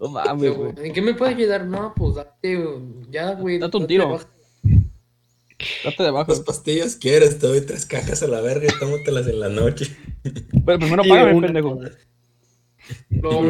[0.00, 0.72] No mames, güey.
[0.78, 1.66] ¿En qué me puede ayudar?
[1.66, 2.66] No, pues date,
[3.10, 3.58] ya, güey.
[3.58, 4.18] Date un tiro.
[5.84, 6.26] Date de abajo.
[6.26, 7.38] ¿Cuántas pastillas quieres?
[7.38, 9.94] Te doy tres cajas a la verga y tómatelas en la noche.
[10.64, 11.80] Pero primero págame, una- pendejo.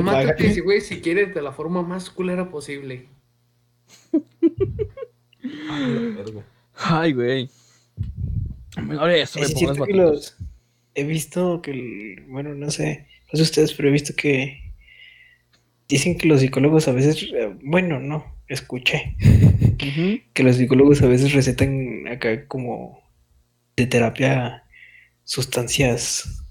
[0.03, 0.53] Mátate, paga.
[0.55, 3.07] si, güey, si quieres, de la forma más culera posible.
[6.77, 7.51] Ay, güey.
[9.17, 10.37] Eso, Es cierto que los.
[10.95, 11.71] He visto que.
[11.73, 13.07] el- bueno, no sé.
[13.33, 14.61] No sé ustedes, pero he visto que.
[15.89, 17.29] Dicen que los psicólogos a veces.
[17.35, 18.33] eh, Bueno, no.
[18.49, 19.17] Escuché.
[20.35, 23.03] Que los psicólogos a veces recetan acá como.
[23.77, 24.65] De terapia.
[25.25, 26.43] Sustancias.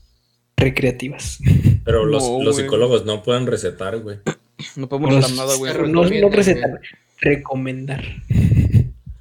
[0.58, 1.40] Recreativas.
[1.84, 4.20] Pero los, No, los psicólogos no pueden recetar, güey.
[4.76, 5.72] No podemos hacer nada, güey.
[5.72, 6.80] Pero No, no recetar.
[7.20, 8.04] Recomendar.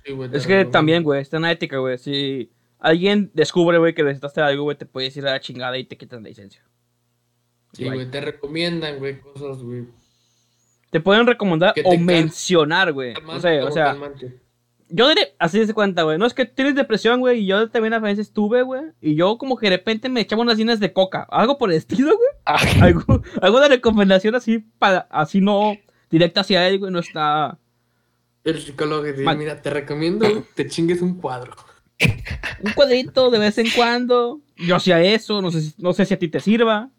[0.05, 1.99] Sí, güey, te Es que también, güey, está en la ética, güey.
[1.99, 5.85] Si alguien descubre, güey, que necesitaste algo, güey, te puedes ir a la chingada y
[5.85, 6.63] te quitan la licencia.
[7.73, 9.87] Sí, güey, te recomiendan, güey, cosas, güey.
[10.91, 13.15] Te pueden recomendar te o mencionar, güey.
[13.27, 14.42] O sea, o como sea, calmante.
[14.95, 16.19] Yo diré, así se cuenta, güey.
[16.19, 18.83] No es que tienes depresión, güey, y yo también a veces tuve, güey.
[19.01, 21.27] Y yo como que de repente me echaba unas líneas de coca.
[21.31, 22.29] Algo por el estilo, güey.
[22.83, 25.77] Algo, alguna recomendación así para, así no
[26.11, 27.59] directa hacia él, güey, no está.
[28.45, 29.39] El psicólogo dice, Mal.
[29.39, 31.53] mira, te recomiendo te chingues un cuadro.
[32.65, 34.41] Un cuadrito de vez en cuando.
[34.57, 36.91] Yo hacía eso, no sé, si- no sé si a ti te sirva.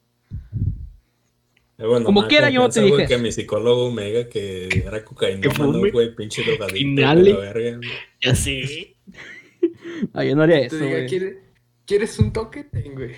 [1.78, 5.48] Eh, bueno, Como quiera, yo te dije que mi psicólogo me diga que era cocaína,
[5.92, 7.02] güey, pinche drogadicto.
[7.02, 7.80] La verga,
[8.22, 8.96] ya sé.
[10.14, 11.08] Ay, yo no haría eso, diga.
[11.08, 11.38] ¿quieres,
[11.86, 12.66] ¿quieres un toque?
[12.66, 13.14] Ten, güey.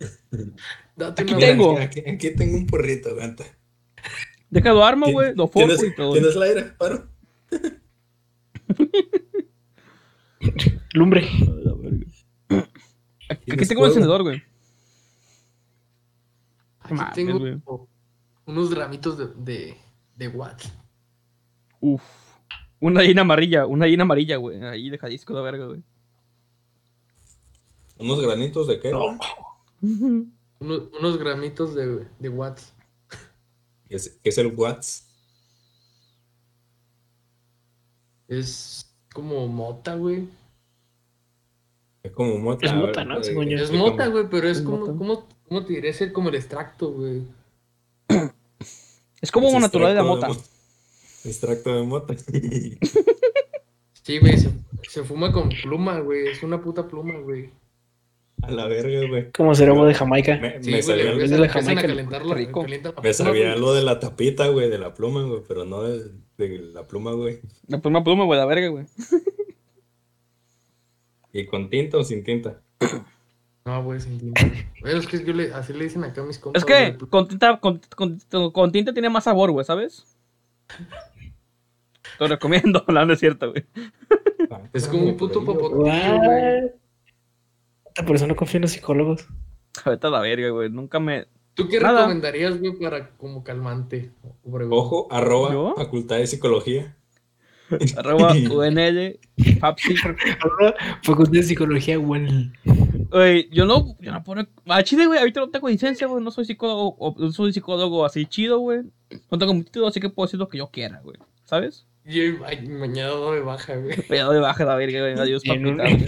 [0.96, 1.78] Date Aquí una tengo.
[1.78, 3.44] Aquí, aquí tengo un porrito, aguanta.
[4.50, 6.12] Déjalo armo, güey, lo ¿Tienes, y todo.
[6.12, 6.62] ¿Tienes el aire?
[6.76, 7.08] Paro.
[10.92, 11.26] Lumbre.
[11.62, 11.72] La.
[13.28, 14.42] Aquí ¿Tienes tengo un encendedor, güey.
[16.80, 17.88] Aquí tengo.
[18.46, 19.76] Unos gramitos de, de,
[20.16, 20.72] de watts.
[21.80, 22.02] Uf.
[22.80, 24.62] Una gallina amarilla, una gallina amarilla, güey.
[24.64, 25.82] Ahí deja disco la verga, güey.
[27.98, 28.90] ¿Unos granitos de qué?
[28.90, 29.18] No.
[29.80, 32.72] Unos, unos gramitos de, de watts.
[33.88, 35.06] ¿Qué es, qué es el Watts?
[38.28, 40.28] Es como mota, güey.
[42.02, 42.66] Es como mota.
[42.66, 43.20] Es mota, ver, ¿no?
[43.20, 43.58] eh, Según yo.
[43.58, 44.92] Es mota, güey, pero es Es como, mota.
[44.96, 45.90] como, ¿cómo te diré?
[45.90, 47.22] Es como el extracto, güey.
[49.20, 50.28] Es como Es natural de la mota.
[50.28, 50.36] mo-
[51.24, 52.14] Extracto de mota.
[54.04, 54.50] Sí, güey, se,
[54.90, 56.26] se fuma con pluma, güey.
[56.26, 57.50] Es una puta pluma, güey.
[58.42, 59.30] A la verga, güey.
[59.30, 60.36] Como ceromo de Jamaica.
[60.38, 62.62] Me, Sí, me güey, sabía, empiezan, la Jamaica, calentar la, rico.
[62.62, 65.64] calienta la me pluma, sabía lo de la tapita, güey, de la pluma, güey, pero
[65.64, 67.38] no de, de la pluma, güey.
[67.68, 68.86] La pluma pluma, güey, la verga, güey.
[71.32, 72.60] ¿Y con tinta o sin tinta?
[73.64, 74.42] No, güey, sin tinta.
[74.80, 76.60] Bueno, es que yo le, así le dicen acá a mis compas.
[76.62, 77.10] Es que güey.
[77.10, 78.18] con tinta, con, con-
[78.50, 80.04] con tinta tiene más sabor, güey, ¿sabes?
[80.66, 80.74] Te
[82.20, 83.64] lo recomiendo, no, no es cierto, güey.
[84.72, 86.24] Es como un puto What?
[86.24, 86.72] güey.
[88.06, 89.28] Por eso no confío en los psicólogos.
[89.86, 90.68] Vete a la verga, güey.
[90.70, 91.26] Nunca me.
[91.54, 92.00] ¿Tú qué Nada.
[92.00, 94.10] recomendarías, güey, para como calmante?
[94.44, 94.78] Obregón?
[94.78, 95.74] Ojo, arroba, ¿Yo?
[95.76, 96.96] facultad de psicología.
[97.96, 99.18] Arroba UNL,
[99.60, 99.94] Papsi.
[101.02, 102.52] Facultad de Psicología, bueno.
[103.10, 104.46] Güey, yo no, yo no puedo.
[104.66, 106.22] A Chile, güey, ahorita no tengo licencia, güey.
[106.24, 108.80] No soy psicólogo, o- no soy psicólogo así chido, güey.
[109.30, 111.16] No tengo mi título, así que puedo decir lo que yo quiera, güey.
[111.44, 111.86] ¿Sabes?
[112.04, 113.96] Yo ay, mañana doy baja, güey.
[114.08, 115.14] Pero de baja la verga, güey.
[115.18, 116.06] Adiós, papita, güey.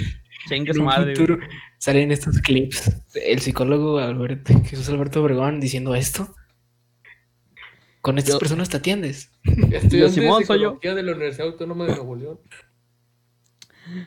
[0.49, 1.39] Chingue En su un madre, güey.
[1.79, 2.91] salen estos clips.
[3.15, 6.35] El psicólogo Alberto, Jesús Alberto Obregón diciendo esto.
[8.05, 9.31] Con estas Yo- personas te atiendes.
[9.73, 10.79] Estudiante Simón, de soy yo.
[10.83, 12.39] de la Universidad Autónoma de Nuevo León.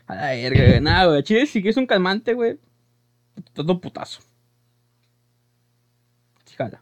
[0.05, 0.81] A la verga, güey.
[0.81, 1.23] Nada, güey.
[1.23, 2.59] Chile sí que es un calmante, güey.
[3.53, 4.21] Todo putazo.
[6.55, 6.79] Jala.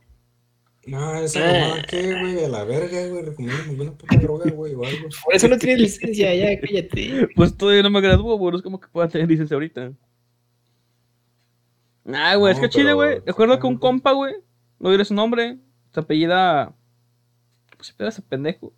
[0.87, 1.61] No, esa Eh.
[1.61, 3.23] mamada qué, güey, a la verga, güey.
[3.23, 5.07] Recomiendo alguna puta droga, güey, o algo.
[5.23, 7.29] Por eso no tienes licencia, ya cállate.
[7.33, 8.51] Pues todavía no me gradúo, güey.
[8.51, 9.93] No es como que pueda tener licencia ahorita.
[12.03, 12.53] Nah, güey.
[12.53, 13.21] es que Chile, güey.
[13.25, 14.35] Recuerdo que un compa, güey.
[14.79, 15.57] No diré su nombre.
[15.93, 16.75] Se apellida.
[17.97, 18.73] Se ese pendejo.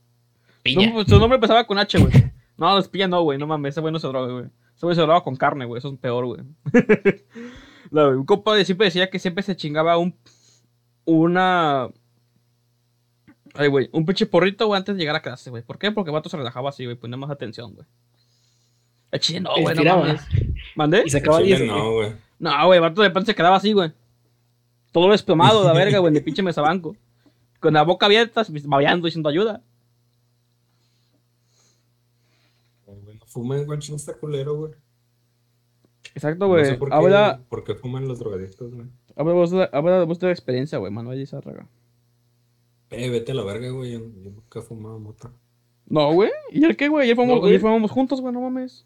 [0.64, 0.92] Piña.
[0.94, 2.14] Pues, su nombre empezaba con H, güey.
[2.58, 3.38] No, los pilla no, güey.
[3.38, 4.46] No mames, ese güey no se droga, güey.
[4.76, 5.78] Ese güey se droga con carne, güey.
[5.78, 6.42] Eso es peor, güey.
[7.92, 10.16] no, un compa de- siempre decía que siempre se chingaba un.
[11.06, 11.88] Una.
[13.54, 13.90] Ay, güey.
[13.92, 15.62] Un pinche porrito, güey, antes de llegar a clase, güey.
[15.62, 15.92] ¿Por qué?
[15.92, 16.98] Porque el vato se relajaba así, güey.
[16.98, 17.86] Ponía más atención, güey.
[19.12, 19.76] El chile no, güey.
[19.76, 20.22] No mames.
[20.76, 21.04] ¿Mandé?
[21.06, 21.68] Y sacaba Chile 10.
[21.68, 22.14] no, güey.
[22.40, 23.92] No, güey, el vato de repente se quedaba así, güey.
[24.92, 26.96] Todo desplomado, la verga, güey, de pinche mesabanco.
[27.60, 29.62] Con la boca abierta, babeando, diciendo ayuda.
[32.88, 34.74] No fumen, güey, no está culero, güey.
[36.16, 36.66] Exacto, No güey.
[36.66, 38.88] sé por qué, habla, por qué fuman los drogadictos, güey.
[39.16, 41.68] habla, vos de, habla vos de la experiencia, güey, Manuel Izárraga.
[42.90, 43.92] Eh, vete a la verga, güey.
[43.94, 45.32] Yo, yo nunca he fumado mota.
[45.86, 46.32] No, güey.
[46.52, 47.04] ¿Y el qué, güey?
[47.04, 48.86] Ayer No, fuimos juntos, güey, no mames.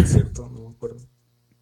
[0.00, 0.98] Es cierto, no me acuerdo.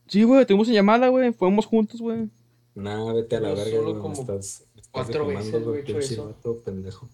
[0.09, 1.33] Sí, güey, tuvimos una llamada, güey.
[1.33, 2.29] Fuimos juntos, güey.
[2.75, 3.95] Nah, vete a la Yo verga, solo güey.
[3.95, 6.27] Me como estás, me estás cuatro veces, güey, güey, he hecho pinche eso.
[6.27, 7.09] vato pendejo.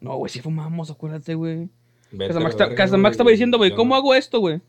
[0.00, 1.68] No, güey, sí fumamos, acuérdate, güey.
[2.12, 4.60] Vete a la verga, güey, estaba diciendo, güey, yo ¿cómo no- hago esto, güey?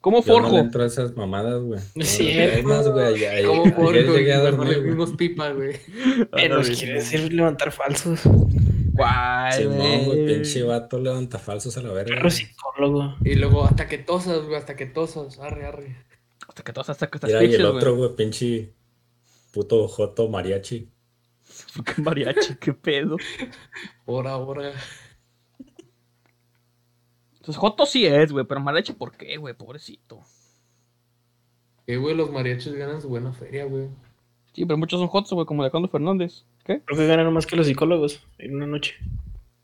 [0.00, 0.54] ¿Cómo Yo no forjo?
[0.56, 1.80] le entro a esas mamadas, güey.
[1.94, 2.02] No.
[2.04, 4.50] Es más, güey, ayer, ayer- ¿Cómo ayer por llegué a güey?
[4.52, 4.90] dormir, Le güey.
[4.90, 5.76] dimos pipa, güey.
[6.36, 8.20] Eh, nos quiere hacer levantar falsos.
[8.94, 10.26] ¿Cuál, Simón, güey, güey?
[10.26, 12.10] pinche vato levanta falsos a la verga.
[12.10, 12.30] Perro güey.
[12.30, 13.14] psicólogo.
[13.24, 15.38] Y luego hasta que tosas, güey, hasta que tosas.
[15.40, 15.96] Arre, arre.
[16.48, 18.72] Hasta que todas hasta que te Mira, y el otro, güey, pinche
[19.56, 20.86] puto joto mariachi.
[21.86, 22.56] ¿Qué mariachi?
[22.56, 23.16] ¿Qué pedo?
[24.04, 24.72] Hora, ahora.
[27.32, 29.54] Entonces, Joto sí es, güey, pero mariachi, ¿por qué, güey?
[29.54, 30.20] Pobrecito.
[31.86, 33.88] Que, güey, los mariachis ganan su buena feria, güey.
[34.52, 36.44] Sí, pero muchos son Jotos, güey, como Alejandro Fernández.
[36.64, 36.82] ¿Qué?
[36.84, 38.94] Creo que ganan más que los psicólogos en una noche.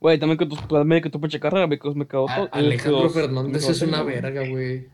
[0.01, 2.49] Güey, también que tu, también que tu pinche carrera, me, me quedó A- todo.
[2.53, 4.87] Alejandro Fernández es una verga, güey.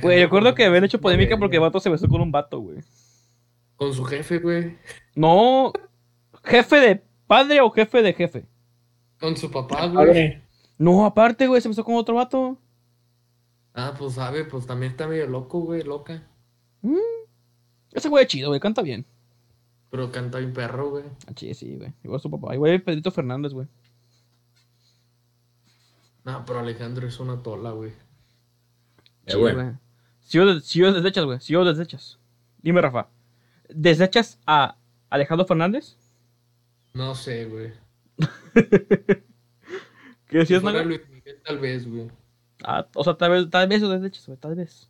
[0.00, 2.78] Güey, recuerdo que habían hecho polémica porque el vato se besó con un vato, güey.
[3.76, 4.78] Con su jefe, güey.
[5.14, 5.72] No.
[6.44, 8.46] ¿Jefe de padre o jefe de jefe?
[9.20, 10.42] Con su papá, güey.
[10.78, 12.58] No, aparte, güey, se besó con otro vato.
[13.74, 16.26] Ah, pues sabe, pues también está medio loco, güey, loca.
[17.92, 19.06] Ese güey es chido, güey, canta bien.
[19.90, 21.04] Pero canta bien perro, güey.
[21.26, 21.92] Ah, sí, sí, güey.
[22.02, 22.54] Igual su papá.
[22.54, 23.68] Igual Pedrito Fernández, güey.
[26.24, 27.92] No, pero Alejandro es una tola, güey.
[29.26, 29.54] Eh, güey.
[30.20, 31.40] Si yo, si yo desechas, güey.
[31.40, 32.18] Si yo desechas.
[32.62, 33.08] Dime, Rafa.
[33.74, 34.76] ¿Desechas a
[35.10, 35.96] Alejandro Fernández?
[36.94, 37.72] No sé, güey.
[40.28, 40.82] ¿Qué decías, Naga?
[40.84, 42.08] Luis Miguel, tal vez, güey.
[42.64, 44.88] Ah, o sea, tal vez, tal vez lo desechas, güey, tal vez.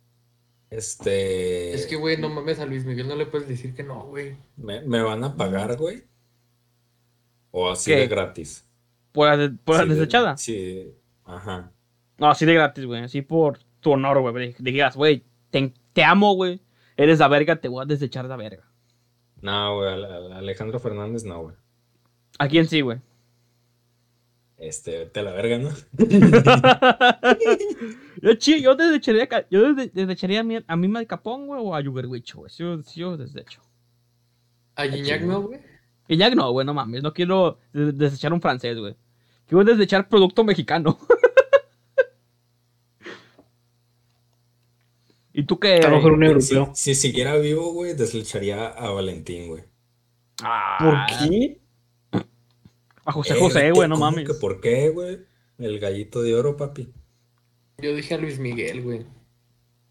[0.69, 1.73] Este.
[1.73, 4.37] Es que, güey, no mames, a Luis Miguel no le puedes decir que no, güey.
[4.57, 6.03] ¿Me, me van a pagar, güey?
[7.51, 7.97] ¿O así ¿Qué?
[7.97, 8.65] de gratis?
[9.11, 10.37] ¿Por la, de- por la Sí, de- desechada?
[10.37, 10.93] Sí.
[11.25, 11.71] Ajá.
[12.17, 13.03] No, así de gratis, güey.
[13.03, 14.55] Así por tu honor, güey.
[14.59, 16.61] Digas, güey, te, te amo, güey.
[16.97, 18.63] Eres la verga, te voy a desechar la verga.
[19.43, 21.55] No, güey, a- a- Alejandro Fernández no, güey.
[22.39, 22.99] ¿A quién sí, güey?
[24.57, 25.69] Este, a la verga, ¿no?
[28.21, 31.59] yo, chi- yo desecharía, ca- yo des- desecharía a, mi, a Mima de Capón, güey,
[31.61, 32.49] o a Yugerwich, güey.
[32.49, 33.61] Sí, yo, sí, yo desecho.
[34.75, 35.59] A Gignac no, güey.
[36.07, 37.03] Ya no, güey, no mames.
[37.03, 38.95] No quiero de- desechar un francés, güey.
[39.45, 40.97] Quiero desechar producto mexicano.
[45.33, 45.75] ¿Y tú qué?
[45.77, 46.75] A lo mejor un Si, europeo.
[46.75, 49.63] si siguiera vivo, güey, deslecharía a Valentín, güey.
[50.43, 51.59] Ah, ¿Por qué?
[53.05, 54.27] A José Eh, José, ¿qué- güey, no mames.
[54.27, 55.19] que ¿Por qué, güey?
[55.57, 56.91] El gallito de oro, papi.
[57.79, 59.05] Yo dije a Luis Miguel, güey.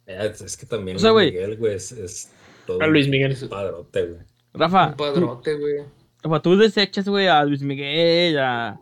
[0.06, 1.32] Eh, es que también O sea, Luis.
[1.32, 2.30] Miguel, güey, es, es
[2.66, 3.36] todo A Luis Miguel.
[3.42, 4.20] un padrote, güey.
[4.54, 5.74] Rafa, Un padrote, güey.
[6.22, 8.78] Rafa, tú desechas, güey, a Luis Miguel, a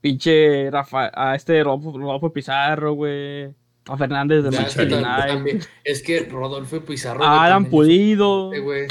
[0.00, 3.54] pinche Rafa, a este Rodolfo Pizarro, güey.
[3.88, 5.34] A Fernández de Ya, es, que Manchester tam- United.
[5.34, 7.24] también- es que Rodolfo Pizarro.
[7.24, 8.62] A güey, Adam también es un Pulido.
[8.62, 8.86] güey.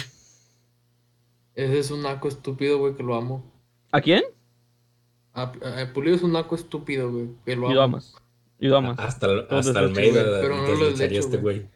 [1.56, 3.44] Ese es un naco estúpido, güey, que lo amo.
[3.92, 4.24] ¿A quién?
[5.34, 7.98] A, a- Pulido es un naco estúpido, güey, que lo Y lo amo.
[7.98, 8.16] amas.
[8.60, 8.98] Y lo amas.
[9.00, 11.68] Hasta, hasta Almeida güey, pero no lo deslecharía desecho, este güey.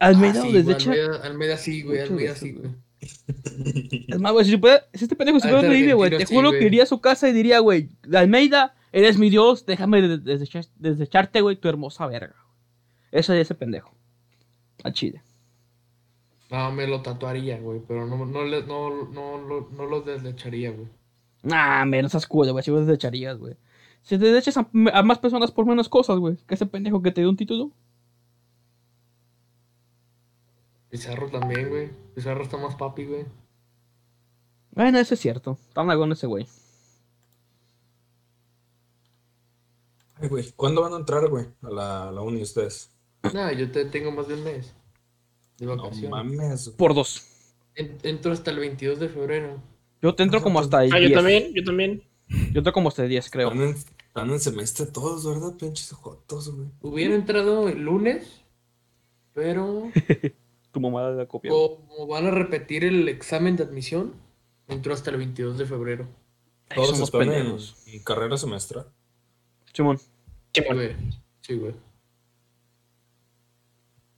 [0.00, 0.90] Almeida Ah, sí, lo güey, desecha.
[0.92, 2.70] Almeida, Almeida sí, güey, Almeida sí, güey.
[4.08, 6.16] Es más, güey, si, se puede- si este pendejo se Ah, puede reír, güey, te
[6.16, 9.66] Argentina, sí, juro que iría a su casa y diría, güey, Almeida, eres mi dios,
[9.66, 12.34] déjame de- desechar- desecharte, güey, tu hermosa verga.
[13.10, 13.92] Eso es ese pendejo.
[14.84, 15.22] A Chile.
[16.50, 20.70] No, me lo tatuaría, güey, pero no, no, le- no, no, no, no lo deslecharía,
[20.70, 20.88] güey.
[21.42, 22.64] Nah, menos esas culo, güey.
[22.64, 23.56] Si vos desecharías, güey.
[24.02, 26.36] Si te desechas a, a más personas por menos cosas, güey.
[26.46, 27.70] Que ese pendejo que te dio un título.
[30.88, 31.90] Pizarro también, güey.
[32.14, 33.26] Pizarro está más papi, güey.
[34.70, 35.58] Bueno, eso es cierto.
[35.68, 36.46] Está nalgón ese güey.
[40.20, 41.46] Ay, güey, ¿cuándo van a entrar, güey?
[41.62, 42.90] A la, a la uni ustedes.
[43.32, 44.74] Nah, yo te tengo más de un mes
[45.58, 46.10] de No vacaciones.
[46.10, 46.68] mames.
[46.70, 47.24] Por dos.
[47.74, 49.60] En- entro hasta el 22 de febrero.
[50.00, 51.14] Yo te entro como hasta el Ah, yo 10.
[51.14, 52.02] también, yo también.
[52.52, 53.48] Yo entro como hasta el 10, creo.
[53.50, 55.56] Están en, están en semestre todos, ¿verdad?
[55.58, 56.68] Pinches jotos, güey.
[56.80, 58.42] Hubiera entrado el lunes,
[59.32, 59.90] pero
[60.72, 61.50] Tu mamada de la copia.
[61.50, 64.14] como van a repetir el examen de admisión,
[64.68, 66.06] entro hasta el 22 de febrero.
[66.68, 67.76] Ay, Todos somos están en, pendejos.
[67.86, 68.86] en carrera semestral.
[69.72, 69.98] Simón.
[69.98, 70.04] Sí,
[70.54, 70.82] Sí, bueno.
[70.82, 70.96] güey.
[71.40, 71.74] Sí, güey.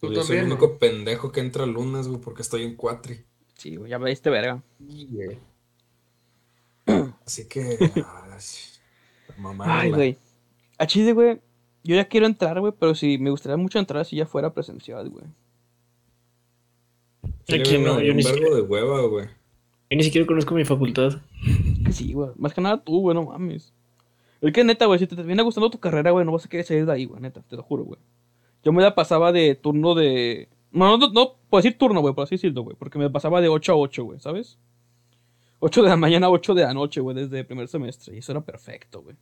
[0.00, 0.78] Tú Yo soy el también, único ¿no?
[0.78, 3.20] pendejo que entra lunes, güey, porque estoy en cuatri.
[3.54, 3.90] Sí, güey.
[3.90, 4.62] Ya veiste verga.
[4.88, 5.38] Sí, güey.
[7.26, 7.78] Así que.
[8.06, 8.78] ah, sí.
[9.38, 10.18] Mamá, Ay, güey.
[10.78, 11.40] A Chile, güey.
[11.84, 12.72] Yo ya quiero entrar, güey.
[12.78, 15.24] Pero sí, me gustaría mucho entrar si ya fuera presencial, güey.
[17.48, 19.26] Aquí me no, yo un ni vergo siquiera- de hueva, güey.
[19.90, 21.20] Yo ni siquiera conozco mi facultad.
[21.84, 22.30] Que sí, güey.
[22.36, 23.14] Más que nada tú, güey.
[23.14, 23.72] No mames.
[24.40, 24.98] Es que neta, güey.
[24.98, 26.24] Si te viene gustando tu carrera, güey.
[26.24, 27.20] No vas a querer salir de ahí, güey.
[27.20, 27.42] Neta.
[27.42, 27.98] Te lo juro, güey.
[28.62, 30.48] Yo me la pasaba de turno de.
[30.70, 32.14] No, no, no puedo decir turno, güey.
[32.14, 32.76] Por así decirlo, güey.
[32.76, 34.20] Porque me pasaba de 8 a 8, güey.
[34.20, 34.58] ¿Sabes?
[35.60, 37.16] 8 de la mañana a 8 de la noche, güey.
[37.16, 38.14] Desde el primer semestre.
[38.14, 39.16] Y eso era perfecto, güey.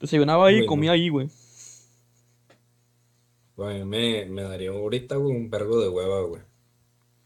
[0.00, 0.68] Desayunaba ahí y Bueno.
[0.68, 1.28] comía ahí, güey.
[3.56, 6.42] Güey, me, me daría ahorita, güey, un vergo de hueva, güey.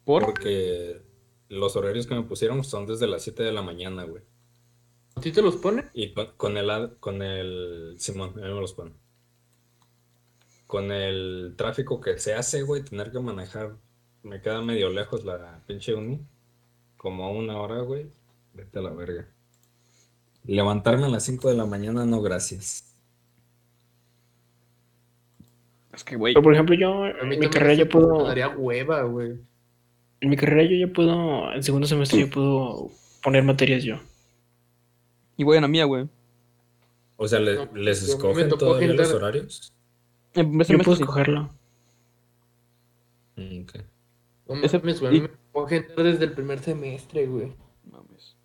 [0.04, 0.24] ¿Por?
[0.24, 1.02] Porque
[1.48, 4.22] los horarios que me pusieron son desde las 7 de la mañana, güey.
[5.16, 5.84] ¿A ti te los pone?
[5.92, 8.92] Y con, con el, con el, Simón, a mí me los pone.
[10.70, 13.74] Con el tráfico que se hace, güey, tener que manejar,
[14.22, 16.20] me queda medio lejos la pinche uni.
[16.96, 18.06] Como a una hora, güey.
[18.54, 19.26] Vete a la verga.
[20.44, 22.94] Levantarme a las 5 de la mañana, no, gracias.
[25.92, 26.34] Es que, güey.
[26.34, 28.18] Pero por ejemplo, yo en mi carrera ya puedo.
[28.18, 29.40] Me daría hueva, güey.
[30.20, 31.52] En mi carrera yo ya puedo.
[31.52, 32.90] En segundo semestre yo puedo
[33.24, 33.96] poner materias yo.
[35.36, 36.08] Y voy a la mía, güey.
[37.16, 39.74] O sea, le- No, ¿les yo- escogen todavía los horarios?
[40.34, 41.02] En primer Yo semestre puedo sí.
[41.02, 41.50] escogerlo.
[43.36, 43.74] Mm, ok.
[44.48, 45.14] No Ese- mames, güey.
[45.14, 47.52] y- a mí Me puedo agendar desde el primer semestre, güey.
[47.90, 48.36] Mames.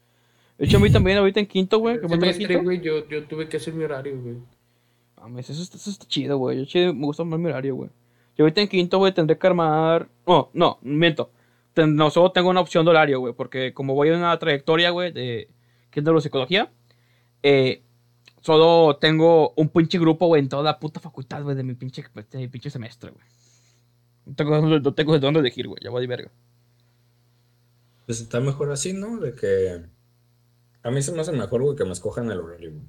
[0.57, 1.99] De hecho, a mí también ahorita en quinto, güey.
[1.99, 4.35] Que semestre, güey, yo, yo tuve que hacer mi horario, güey.
[5.17, 6.59] Mames, eso, está- eso está chido, güey.
[6.59, 7.89] Yo chido, me gusta más mi horario, güey.
[8.37, 10.07] Yo ahorita en quinto, güey, tendré que armar.
[10.27, 11.31] No, no, miento.
[11.73, 13.33] Ten- No, solo tengo una opción de horario, güey.
[13.33, 15.49] Porque como voy en una trayectoria, güey, de.
[15.91, 16.69] ¿Qué es de psicología?
[17.43, 17.81] Eh,
[18.45, 22.03] solo tengo un pinche grupo, güey, en toda la puta facultad, güey, de mi pinche,
[22.13, 23.25] de mi pinche semestre, güey.
[24.27, 25.79] No tengo, no tengo de dónde elegir, güey.
[25.83, 26.31] Ya voy de verga.
[28.05, 29.17] Pues está mejor así, ¿no?
[29.17, 29.81] De que...
[30.83, 32.83] A mí se me hace mejor, güey, que me escojan el horario, güey.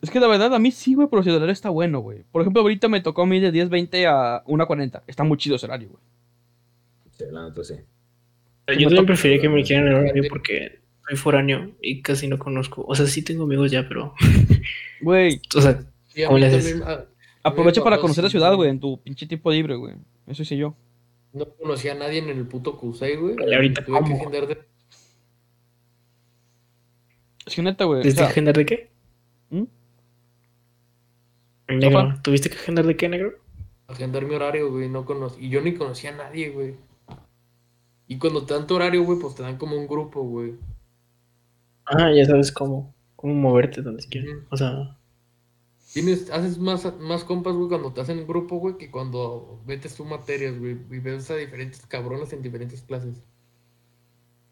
[0.00, 2.22] Es que la verdad, a mí sí, güey, pero si el horario está bueno, güey.
[2.30, 5.02] Por ejemplo, ahorita me tocó a mí de 10.20 a 1.40.
[5.08, 6.02] Está muy chido ese horario, güey.
[7.18, 7.74] Sí, la neta sí.
[8.78, 10.80] Yo también preferiría que me quieran el horario porque
[11.10, 12.84] soy foráneo y casi no conozco.
[12.86, 14.14] O sea, sí tengo amigos ya, pero.
[15.00, 16.80] Güey, O sea, Sí, a ¿Cómo mí le haces?
[16.80, 17.04] también, ah,
[17.44, 18.70] aprovecha para conocer la ciudad, güey.
[18.70, 19.94] en tu pinche tiempo libre, güey.
[20.26, 20.74] Eso hice yo.
[21.32, 23.36] No conocía a nadie en el puto Cusay, güey.
[23.48, 24.16] Y ahorita, Tuve que ¿cómo?
[24.16, 24.58] agendar de...
[27.46, 28.00] Es que neta, güey.
[28.00, 28.90] o ¿tuviste sea, que agendar de qué?
[29.50, 29.64] ¿Mm?
[31.68, 32.14] Negro.
[32.22, 33.38] ¿Tuviste que agendar de qué, negro?
[33.88, 34.88] agendar mi horario, güey.
[34.88, 35.32] No cono...
[35.38, 36.74] Y yo ni conocía a nadie, güey.
[38.08, 40.54] Y cuando te dan tu horario, güey, pues te dan como un grupo, güey.
[41.90, 42.94] Ah, ya sabes cómo.
[43.16, 44.30] Cómo moverte donde quieras.
[44.50, 44.96] O sea,
[45.92, 50.06] Tienes, haces más, más compas, güey, cuando te hacen grupo, güey, que cuando metes tus
[50.06, 53.16] materias, güey, y ves a diferentes cabrones en diferentes clases.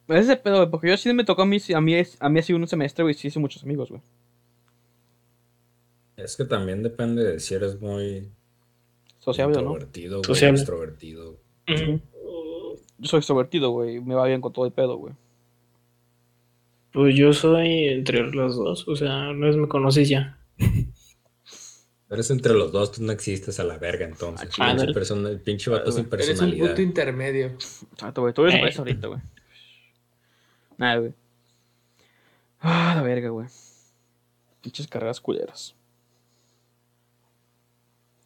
[0.09, 2.29] Ese es el pedo, güey, porque yo sí me tocó a mí, a mí, a
[2.29, 4.03] mí así un semestre, güey, sí hice muchos amigos, güey.
[6.17, 8.29] Es que también depende de si eres muy
[9.21, 9.71] Sociable o no.
[9.71, 10.59] introvertido, güey, Sociable.
[10.59, 11.37] extrovertido.
[11.69, 15.15] Yo soy extrovertido, güey, y me va bien con todo el pedo, güey.
[16.93, 18.87] Pues yo soy entre los dos.
[18.89, 20.39] O sea, no es me conoces ya.
[22.11, 24.49] Eres entre los dos, tú no existes a la verga, entonces.
[24.59, 26.67] Ah, Pinche persona- el pinche vato sin Eres un personalidad.
[26.69, 27.47] punto intermedio.
[27.93, 28.33] Exacto, güey.
[28.33, 28.69] Tú eres Eh.
[28.69, 29.21] eso ahorita, güey.
[30.79, 31.13] Nada, güey.
[32.61, 33.47] Ah, la verga, güey.
[34.63, 35.75] Pinches carreras culeras.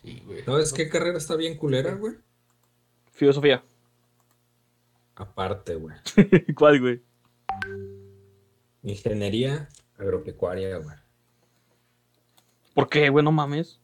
[0.02, 0.42] Sí, güey.
[0.44, 2.14] ¿Sabes qué carrera está bien culera, güey?
[3.12, 3.64] Filosofía.
[5.16, 5.96] Aparte, güey.
[6.54, 7.02] ¿Cuál, güey?
[8.82, 9.68] Ingeniería
[9.98, 10.96] agropecuaria, güey.
[12.74, 13.24] ¿Por qué, güey?
[13.24, 13.80] No mames.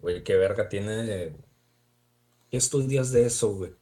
[0.00, 1.32] Güey, qué verga tiene.
[2.50, 3.72] ¿Qué estudias de eso, güey?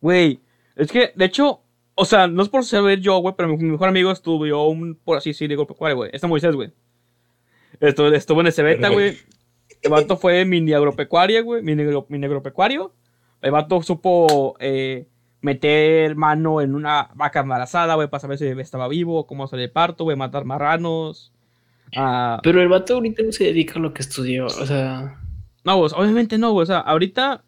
[0.00, 0.40] Güey,
[0.74, 1.62] es que, de hecho,
[1.94, 5.18] o sea, no es por saber yo, güey, pero mi, mejor amigo estuvo un, por
[5.18, 6.10] así decirlo, agropecuario, güey.
[6.12, 6.72] Este Moisés, güey.
[7.80, 9.18] Estuvo, estuvo en ese beta, güey.
[9.80, 11.62] El vato fue mini agropecuaria, güey.
[11.62, 12.94] Mini, mini agropecuario.
[13.40, 15.06] El vato supo eh,
[15.42, 19.70] meter mano en una vaca embarazada, güey, para saber si estaba vivo, cómo hacer el
[19.70, 21.32] parto, güey, matar marranos.
[21.94, 24.46] Ah, Pero el vato ahorita no se dedica a lo que estudió.
[24.46, 25.20] O sea,
[25.64, 26.62] No, pues, obviamente no, güey.
[26.62, 27.44] O sea, ahorita,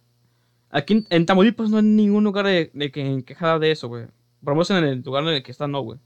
[0.71, 3.89] aquí en, en Tamaulipas no hay ningún lugar de, de que en quejada de eso,
[3.89, 4.05] güey.
[4.43, 5.99] Por lo menos en el lugar en el que está, no, güey.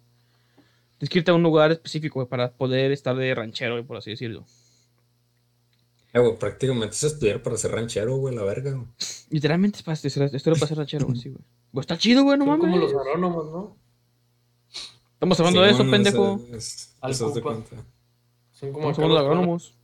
[0.98, 3.96] Tienes que irte a un lugar específico, güey, para poder estar de ranchero, güey, por
[3.96, 4.44] así decirlo.
[6.12, 8.86] Eh, güey, prácticamente es estudiar para ser ranchero, güey, la verga, güey.
[9.30, 11.42] Literalmente es para estudiar estudiar para ser ranchero, güey, sí, güey.
[11.72, 12.70] Pues está chido, güey, no Son mames.
[12.74, 13.76] como los agrónomos, ¿no?
[15.14, 16.40] Estamos hablando de eso, Simón, pendejo.
[16.52, 17.76] es- es- eso haz de cuenta.
[18.52, 19.74] Son como Estamos de los agrónomos.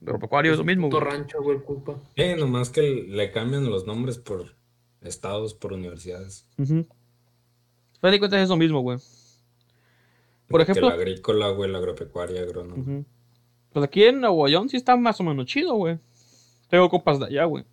[0.00, 1.00] De agropecuario es lo mismo, güey.
[1.02, 1.94] rancho, güey, culpa.
[2.16, 4.54] Eh, nomás que le cambian los nombres por
[5.02, 6.46] estados, por universidades.
[6.58, 6.86] Ujú.
[8.00, 8.98] Te cuenta es lo mismo, güey.
[10.48, 12.82] Por Que ejemplo- la agrícola, güey, la agropecuaria, agrónomo.
[12.82, 13.04] Ujú.
[13.72, 15.98] Pues aquí en Nuevo León sí está más o menos chido, güey.
[16.68, 17.64] Tengo copas de allá, güey.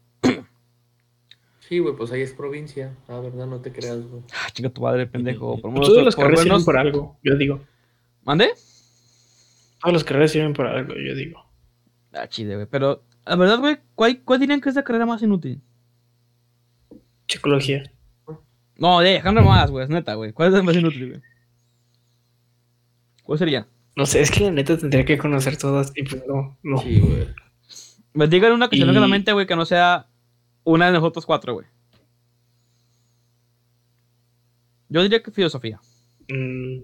[1.67, 2.95] Sí, güey, pues ahí es provincia.
[3.07, 4.23] La verdad, no te creas, güey.
[4.33, 5.59] Ah, chinga tu madre, pendejo.
[5.59, 7.59] Por menos- todas las carreras sirven por algo, yo digo.
[8.23, 8.49] ¿Mande?
[9.81, 11.43] Todas las carreras sirven por algo, yo digo.
[12.13, 12.67] Ah, chide, güey.
[12.67, 15.61] Pero, la verdad, güey, ¿cuál, ¿cuál dirían que es la carrera más inútil?
[17.27, 17.91] Psicología.
[18.77, 20.31] No, de dejando más, güey, es neta, güey.
[20.31, 21.21] ¿Cuál es la más inútil, güey?
[23.23, 23.67] ¿Cuál sería?
[23.95, 26.77] No sé, es que la neta tendría que conocer todas y pues no, no.
[26.77, 27.27] Sí, güey.
[28.13, 30.07] Me digan una que se a la Y- mente, güey, que no sea
[30.67, 31.65] una de nosotros cuatro, güey.
[34.89, 35.79] Yo diría que filosofía.
[36.29, 36.79] Mm,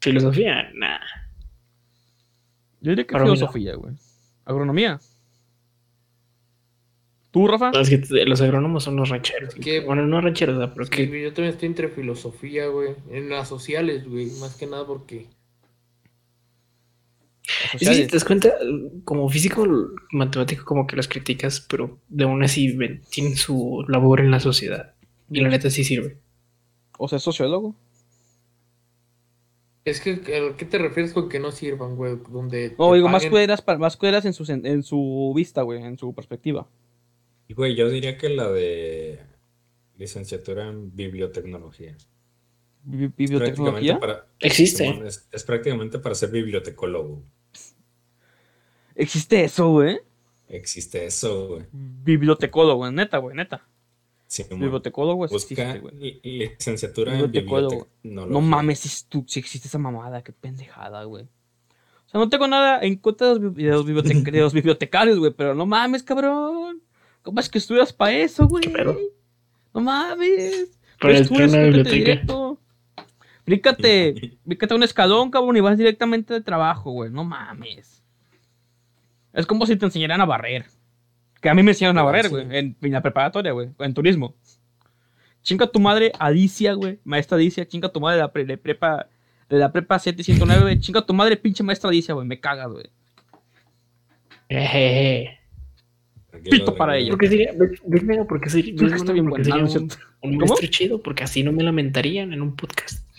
[0.00, 0.98] filosofía, nah.
[2.80, 3.36] Yo diría que Agronomía.
[3.38, 3.94] filosofía, güey.
[4.44, 5.00] Agronomía.
[7.30, 7.70] ¿Tú, Rafa?
[7.80, 9.54] Es que los agrónomos son los rancheros.
[9.54, 10.72] Es que- Bueno, no rancheros, ¿verdad?
[10.74, 12.94] pero Sí, que yo también estoy entre filosofía, güey.
[13.10, 14.26] En las sociales, güey.
[14.40, 15.28] Más que nada porque.
[17.74, 18.52] Es que si te das cuenta,
[19.04, 19.66] como físico,
[20.12, 24.40] matemático, como que los criticas, pero de aún así ven- tienen su labor en la
[24.40, 24.94] sociedad.
[25.30, 26.18] Y la neta sí sirve.
[26.98, 27.74] O sea, sociólogo.
[29.84, 32.16] Es que, ¿a qué te refieres con que no sirvan, güey?
[32.30, 32.76] Donde.
[32.78, 36.68] No, digo, más cueras, más cueras en su, en su vista, güey, en su perspectiva.
[37.48, 39.18] Y, güey, yo diría que la de
[39.96, 41.96] licenciatura en bibliotecnología.
[42.84, 43.98] Bi- Es Bibliotecnología.
[43.98, 45.06] prácticamente para, Existe.
[45.06, 47.22] Es, es prácticamente para ser bibliotecólogo.
[48.94, 49.98] Existe eso, güey.
[50.48, 51.62] Existe eso, güey.
[51.72, 53.66] Bibliotecólogo, neta, güey, neta.
[54.26, 54.60] Simón.
[54.60, 55.36] Bibliotecólogo Busca
[55.74, 57.88] existe, licenciatura en Bibliotecólogo.
[58.02, 58.32] bibliotecnología.
[58.32, 61.24] No mames, si, tú- si existe esa mamada, qué pendejada, güey.
[61.24, 64.52] O sea, no tengo nada en contra de los, bi- de los bibliote- de los
[64.52, 66.82] bibliotecarios, güey, pero no mames, cabrón.
[67.22, 68.64] ¿Cómo es que estudias para eso, güey?
[69.74, 70.70] No mames.
[71.00, 72.26] Para Tú de bríncate biblioteca.
[73.46, 73.70] Directo.
[73.82, 77.10] Bríncate, bríncate un escalón, cabrón, y vas directamente de trabajo, güey.
[77.10, 78.02] No mames.
[79.32, 80.66] Es como si te enseñaran a barrer.
[81.40, 83.94] Que a mí me enseñaron a Ah, barrer, güey, en, en la preparatoria, güey, en
[83.94, 84.34] turismo.
[85.42, 89.08] Chinga tu madre, Alicia, güey, maestra Alicia, chinga tu madre de la, pre- de prepa,
[89.48, 92.90] de la prepa 709, güey, chinga tu madre, pinche maestra Alicia, güey, me cagas, güey.
[96.40, 97.10] Pito para ella.
[97.10, 97.52] Porque sería,
[98.02, 99.90] mega, porque sería, Creo ves, que está mega, bien porque sería ¿no es un, un
[100.20, 100.38] ¿Cómo?
[100.38, 103.06] maestro chido, porque así no me lamentarían en un podcast.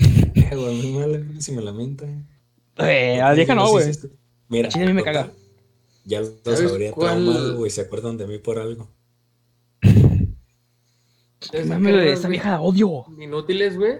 [0.53, 2.05] Güey, muy mal, si me lamenta.
[2.77, 3.91] Eh, a la vieja no, güey.
[4.49, 5.31] Mira, a mí me caga.
[6.05, 7.71] Ya los ¿Sabes habría traumado, güey.
[7.71, 8.89] Se acuerdan de mí por algo.
[11.51, 13.05] Güey, vieja la odio.
[13.19, 13.99] Inútiles, güey.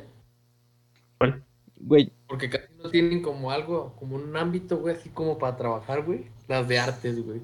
[1.18, 1.44] ¿Cuál?
[1.80, 6.04] Güey, Porque casi no tienen como algo, como un ámbito, güey, así como para trabajar,
[6.04, 6.26] güey.
[6.48, 7.42] Las de artes, güey.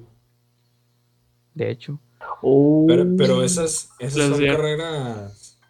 [1.54, 1.98] De hecho.
[2.42, 5.60] Oh, Pero, pero esas, esas Las son carreras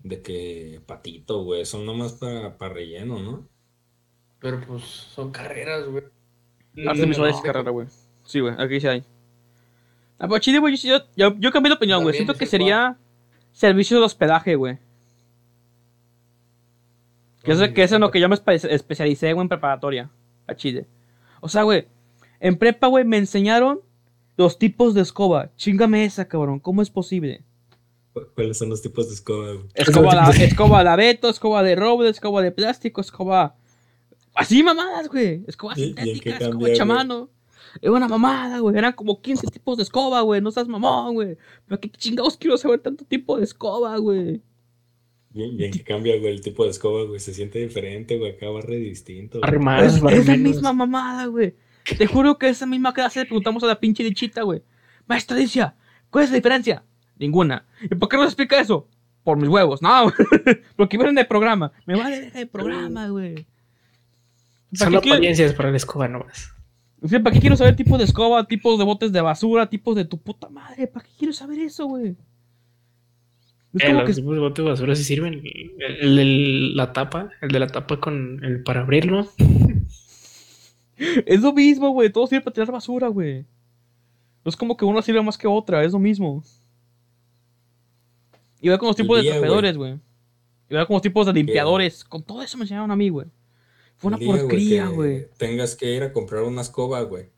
[0.00, 1.64] de que patito, güey.
[1.64, 3.48] Son nomás para, para relleno, ¿no?
[4.40, 6.04] Pero pues son carreras, güey.
[6.86, 7.86] Artes visuales y carrera, güey.
[8.24, 9.00] Sí, güey, aquí sí hay.
[10.18, 12.14] Ah, pero chile, güey, yo, yo, yo cambié de opinión, güey.
[12.14, 12.96] Siento que sería
[13.52, 14.78] servicio de hospedaje, güey.
[17.42, 20.10] Que es, que es en lo que yo me espe- especialicé, güey, en preparatoria.
[20.46, 20.86] A Chile.
[21.40, 21.86] O sea, güey,
[22.40, 23.80] en prepa, güey, me enseñaron
[24.36, 25.50] los tipos de escoba.
[25.56, 26.58] Chingame esa, cabrón.
[26.60, 27.42] ¿Cómo es posible?
[28.12, 29.52] ¿Cu- ¿Cuáles son los tipos de escoba?
[29.74, 33.56] Escoba, de, escoba de abeto, escoba de roble, escoba de plástico, escoba.
[34.34, 35.42] Así mamadas, güey.
[35.46, 36.76] Escoba ¿Y- y en qué sintética, escoba güey?
[36.76, 37.30] chamano.
[37.82, 38.76] Era una mamada, güey.
[38.76, 40.40] Eran como 15 tipos de escoba, güey.
[40.40, 41.36] No seas mamón, güey.
[41.66, 44.40] Pero qué chingados quiero saber tanto tipo de escoba, güey.
[45.32, 47.18] ¿Y, y en qué cambia, güey, el tipo de escoba, güey?
[47.18, 48.32] Se siente diferente, güey.
[48.32, 49.38] Acá barre distinto.
[49.40, 49.50] güey.
[49.50, 51.54] Barre más, Es, la misma mamada, güey.
[51.84, 54.62] Te juro que esa misma clase le preguntamos a la pinche dichita, güey.
[55.06, 55.74] Maestra Alicia,
[56.10, 56.82] ¿cuál es la diferencia
[57.18, 57.64] Ninguna.
[57.82, 58.88] ¿Y por qué no se explica eso?
[59.22, 59.80] Por mis huevos.
[59.82, 60.12] No,
[60.76, 61.70] porque vienen del programa.
[61.86, 63.46] Me vale el programa, güey.
[64.78, 66.52] ¿Para Son apariencias para la escoba nomás.
[67.00, 69.94] O sea, ¿para qué quiero saber tipos de escoba, tipos de botes de basura, tipos
[69.94, 70.86] de tu puta madre?
[70.88, 72.16] ¿Para qué quiero saber eso, güey?
[73.74, 75.34] Es Eh, como los que tipos de bote de basura sí sirven.
[75.44, 79.28] El, el- el- la tapa, el de la tapa con el para abrirlo.
[80.96, 82.10] Es lo mismo, güey.
[82.10, 83.42] Todo sirve para tirar basura, güey.
[84.44, 86.42] No es como que una sirve más que otra, es lo mismo.
[88.60, 89.98] Y va con los tipos de día, trapeadores, güey.
[90.70, 92.04] Y va con los tipos de limpiadores.
[92.04, 93.26] Con todo eso me enseñaron a mí, güey.
[93.96, 95.28] Fue una Un día, güey, porquería, que güey.
[95.36, 97.28] Tengas que ir a comprar una escoba, güey.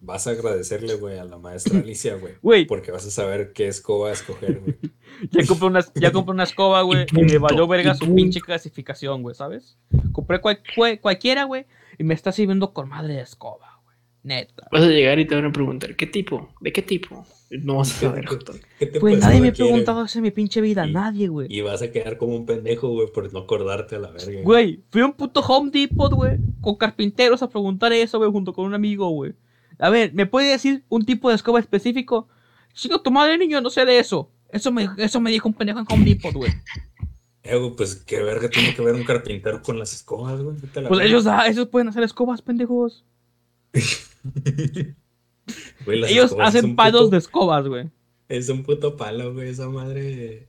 [0.00, 2.66] Vas a agradecerle, güey, a la maestra Alicia, güey.
[2.66, 4.76] Porque vas a saber qué escoba escoger, güey.
[5.32, 7.06] Ya compré una, ya compré una escoba, güey.
[7.10, 9.76] Y, me valió verga su pinche clasificación, güey, ¿sabes?
[10.12, 11.66] Compré cual- cual- cualquiera, güey.
[11.98, 13.96] Y me está sirviendo con madre de escoba, güey.
[14.22, 14.68] Neta.
[14.70, 16.48] Vas a llegar y te van a preguntar, ¿qué tipo?
[16.60, 17.26] ¿De qué tipo?
[17.50, 18.52] No vas a saber, ¿Qué- Joto.
[18.78, 20.86] qué tipo Pues nadie me ha preguntado eso en mi pinche vida.
[20.86, 21.46] Y- nadie, güey.
[21.50, 24.42] Y vas a quedar como un pendejo, güey, por no acordarte a la verga.
[24.42, 28.52] Güey, fui a un puto Home Depot, güey, con carpinteros a preguntar eso, güey, junto
[28.52, 29.32] con un amigo, güey.
[29.78, 32.28] A ver, ¿me puede decir un tipo de escoba específico?
[32.74, 34.30] Chico, tu madre, niño, no sé de eso.
[34.50, 36.52] Eso me, eso me dijo un pendejo en Home Depot, güey.
[37.50, 40.56] Eh, güey, pues qué verga tiene que ver un carpintero con las escobas, güey.
[40.60, 41.10] Vete a la Pues verga.
[41.10, 43.04] ellos, ah, ellos pueden hacer escobas, pendejos.
[45.86, 47.90] Güey, las Ellos escobas es hacen un palos puto- de escobas, güey.
[48.28, 50.48] Es un puto palo, güey, esa madre.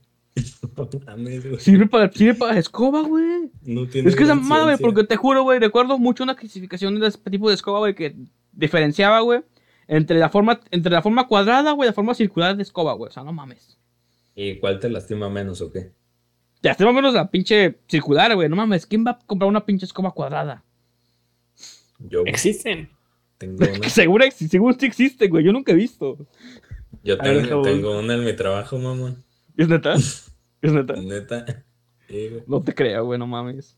[0.76, 1.60] No mames, güey.
[1.60, 3.50] Sirve para, sirve para escoba, güey.
[3.62, 4.86] No tiene Es que esa gran mamada, güey, ciencia.
[4.94, 8.14] porque te juro, güey, recuerdo mucho una clasificación de este tipo de escoba, güey, que
[8.52, 9.40] diferenciaba, güey,
[9.88, 13.08] entre la forma, entre la forma cuadrada, güey, y la forma circular de escoba, güey.
[13.08, 13.78] O sea, no mames.
[14.34, 15.92] ¿Y cuál te lastima menos o qué?
[16.62, 18.48] Ya, más o menos la pinche circular, güey.
[18.48, 20.62] No mames, ¿quién va a comprar una pinche escoba cuadrada?
[21.98, 22.90] Yo güey, Existen.
[23.38, 23.88] tengo una.
[23.88, 25.44] Seguro, ex- seguro sí existe, güey.
[25.44, 26.18] Yo nunca he visto.
[27.02, 29.14] Yo ver, tengo, una en mi trabajo, mamá.
[29.56, 29.94] ¿Es neta?
[30.62, 30.94] ¿Es neta?
[30.94, 31.64] Neta.
[32.08, 32.30] Sí.
[32.46, 33.76] No te creo, güey, no mames.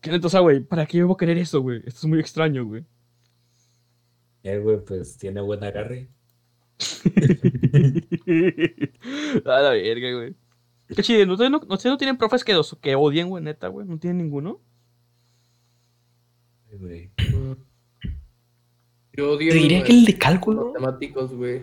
[0.00, 0.60] ¿Qué neta, o sea, güey?
[0.60, 1.78] ¿Para qué yo voy a querer eso, güey?
[1.78, 2.84] Esto es muy extraño, güey.
[4.44, 6.08] Eh, güey, pues tiene buen agarre.
[9.44, 10.34] a la verga, güey.
[10.94, 11.30] Qué chido.
[11.32, 13.86] ¿Ustedes no, ustedes no tienen profes que, los- que odien, güey, neta, güey?
[13.86, 14.60] ¿No tienen ninguno?
[16.72, 17.10] Güey.
[19.12, 20.66] Yo odio Te diría que el de cálculo.
[20.72, 21.62] matemáticos, güey.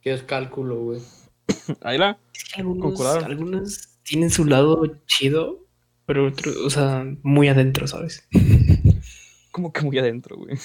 [0.00, 1.00] ¿Qué es cálculo, güey?
[1.82, 2.18] Ahí la.
[2.34, 3.24] Es que algunos, Concordaron.
[3.24, 5.66] algunos tienen su lado chido,
[6.06, 8.26] pero otros, o sea, muy adentro, ¿sabes?
[9.52, 10.56] Como que muy adentro, güey.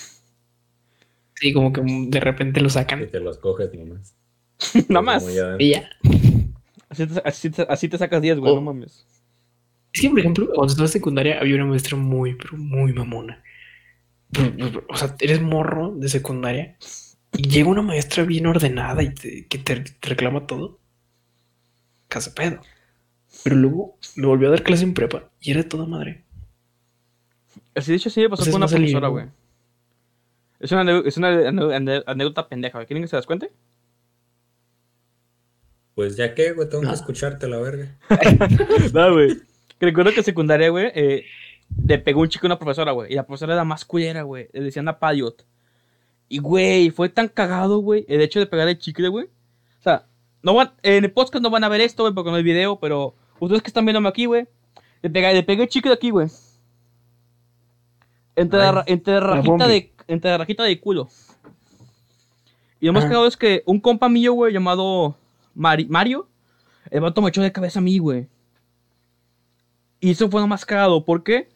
[1.37, 3.09] Sí, como que de repente lo Que sacan.
[3.11, 4.15] te los coges nomás.
[4.87, 5.23] Nada más.
[5.23, 5.89] Como ya- Y ya.
[6.95, 8.55] Así te, así te- así te sacas 10, güey, Oh.
[8.55, 9.05] no mames.
[9.93, 13.41] Es que, por ejemplo, cuando estaba en secundaria había una maestra muy, pero muy mamona.
[14.89, 16.77] O sea, eres morro de secundaria
[17.37, 20.79] y llega una maestra bien ordenada y te- que te, te reclama todo.
[22.09, 22.59] Casa pedo.
[23.43, 26.23] Pero luego me volvió a dar clase en prepa y era toda madre.
[27.73, 29.25] Así de hecho sí me pasó con una profesora, güey.
[30.59, 31.29] Es una, es una
[32.07, 32.85] anécdota pendeja.
[32.85, 33.51] ¿Quieren que se las cuente?
[35.95, 37.97] Pues ya que, güey, tengo que escucharte la verga.
[38.93, 39.37] No, güey.
[39.79, 41.25] Recuerdo que en secundaria, güey, eh,
[41.85, 43.13] le pegó un chico a una profesora, güey.
[43.13, 44.49] Y la profesora era más culera, güey.
[44.51, 45.45] Le decían a Payot.
[46.27, 49.25] Y, güey, fue tan cagado, güey, el hecho de pegar el chicle, güey.
[49.25, 50.05] O sea,
[50.41, 52.79] no van, en el podcast no van a ver esto, güey, porque no hay video,
[52.79, 54.47] pero ustedes que están viéndome aquí, güey,
[55.01, 56.27] le pegué, le pegué el chicle aquí, güey.
[58.35, 61.07] Entre, la, Ay, entre la la rajita de, entre la rajita de culo.
[62.81, 65.15] Y lo más cagado es que un compa mío, güey, llamado
[65.55, 66.27] Mari- Mario,
[66.91, 68.27] el vato me echó de cabeza a mí, güey.
[69.99, 71.03] Y eso fue lo más cagado.
[71.05, 71.49] ¿Por qué?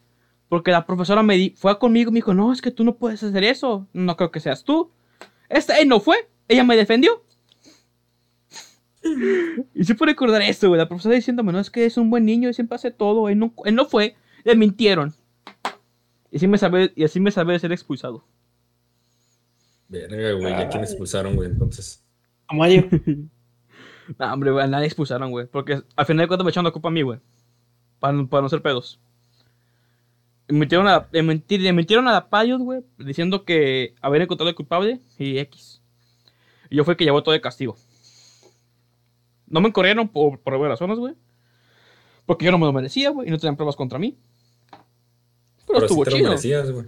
[0.48, 2.96] Porque la profesora me di- fue conmigo y me dijo, no, es que tú no
[2.96, 3.86] puedes hacer eso.
[3.92, 4.90] No creo que seas tú.
[5.48, 6.28] Esta, él no fue.
[6.48, 7.22] Ella me defendió.
[9.74, 10.78] y sí puedo recordar eso, güey.
[10.78, 13.28] La profesora diciéndome, no, es que es un buen niño y siempre hace todo.
[13.28, 14.16] Él no, él no fue.
[14.44, 15.14] Le mintieron.
[16.32, 18.24] Y así me sabe, y así me sabe ser expulsado.
[19.88, 22.04] Verga, güey, ya quién expulsaron, güey, entonces.
[22.46, 22.88] A Mario.
[24.18, 25.46] No, hombre, güey, a nadie expulsaron, güey.
[25.46, 27.20] Porque al final de cuentas me echaron la culpa a mí, güey.
[27.98, 28.98] Para, no- para no ser pedos.
[30.48, 34.56] Le mintieron a, le le mintieron a la Payos, güey, diciendo que habían encontrado el
[34.56, 35.80] culpable y X.
[36.70, 37.76] Y yo fui el que llevó todo el castigo.
[39.46, 41.14] No me corrieron por, por buenas razones, güey.
[42.26, 44.16] Porque yo no me lo merecía, güey, y no tenían pruebas contra mí.
[44.70, 44.84] Pero,
[45.66, 46.28] Pero estuvo te lo chido.
[46.30, 46.86] merecías, güey.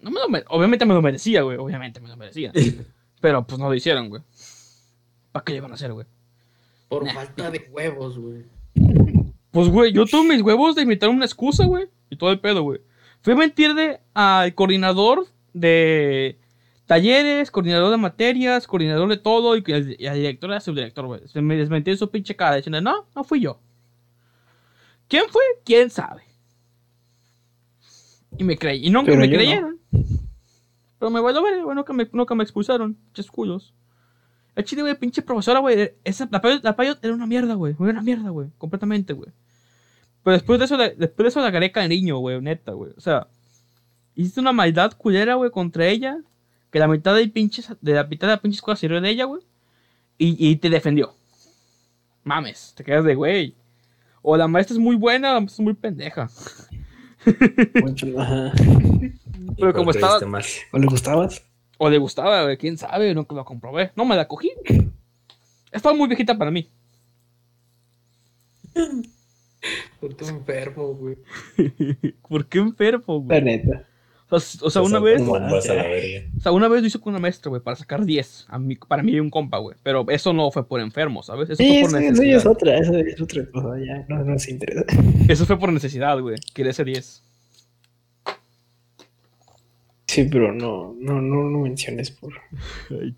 [0.00, 1.56] No me lo mere- obviamente me lo merecía, güey.
[1.58, 2.52] Obviamente me lo merecía.
[3.20, 4.22] Pero pues no lo hicieron, güey.
[5.32, 6.06] ¿Para qué lo iban a hacer, güey?
[6.90, 7.14] Por Nah.
[7.14, 8.44] falta de huevos, güey.
[9.52, 11.88] Pues, güey, yo tuve mis huevos de inventar una excusa, güey.
[12.10, 12.80] Y todo el pedo, güey.
[13.22, 16.38] Fui a mentirle al coordinador de
[16.86, 21.20] Talleres, coordinador de materias, coordinador de todo y, que y la directora y subdirector, güey.
[21.28, 23.60] Se me desmentí en su pinche cara diciendo, no, no fui yo.
[25.08, 25.42] ¿Quién fue?
[25.64, 26.22] ¿Quién sabe?
[28.36, 28.84] Y me creí.
[28.86, 29.34] Y nunca Pero me no.
[29.36, 29.78] creyeron.
[30.98, 31.76] Pero me valió ver, güey.
[31.76, 32.94] Nunca me, nunca me expulsaron.
[32.94, 33.74] Pinches culos.
[34.60, 35.92] El chile, güey, pinche profesora, güey.
[36.04, 37.74] Esa, la payo, la payo era una mierda, güey.
[37.80, 38.48] Era una mierda, güey.
[38.58, 39.30] Completamente, güey.
[40.22, 42.40] Pero después de eso, después de eso la agarré cariño, güey.
[42.40, 42.92] Neta, güey.
[42.96, 43.26] O sea,
[44.14, 46.18] hiciste una maldad culera, güey, contra ella.
[46.70, 49.24] Que la mitad del pinche, de la mitad de la pinche escuela sirvió de ella,
[49.24, 49.42] güey.
[50.18, 51.14] Y, y te defendió.
[52.22, 53.54] Mames, te quedas de, güey.
[54.22, 56.28] O la maestra es muy buena, o la maestra es muy pendeja.
[57.82, 58.52] Mucho- ajá.
[58.60, 60.58] ¿Y Pero como estaba- más?
[60.72, 61.42] ¿O le gustabas?
[61.82, 63.90] O le gustaba, güey, quién sabe, nunca lo comprobé.
[63.96, 64.50] No me la cogí.
[65.72, 66.68] Estaba muy viejita para mí.
[70.00, 71.16] Puto enfermo, güey.
[72.28, 73.42] ¿Por qué enfermo, La güey?
[73.42, 73.86] neta.
[74.32, 75.20] O sea, o sea, una vez.
[75.22, 76.26] como- Vas a la verga.
[76.38, 78.46] O sea, una vez lo hizo con una maestra, güey, para sacar 10.
[78.48, 79.76] A mí, para mí un compa, güey.
[79.82, 81.50] Pero eso no fue por enfermo, ¿sabes?
[81.50, 82.52] Eso Sí, fue eso, por eso ya es necesidad.
[82.52, 84.84] otra, eso es otra cosa, ya no nos interesa.
[85.28, 86.36] Eso fue por necesidad, güey.
[86.54, 87.22] Quería ese 10.
[90.10, 92.32] Sí, pero no, no, no, no menciones, por,
[92.90, 93.14] Ay,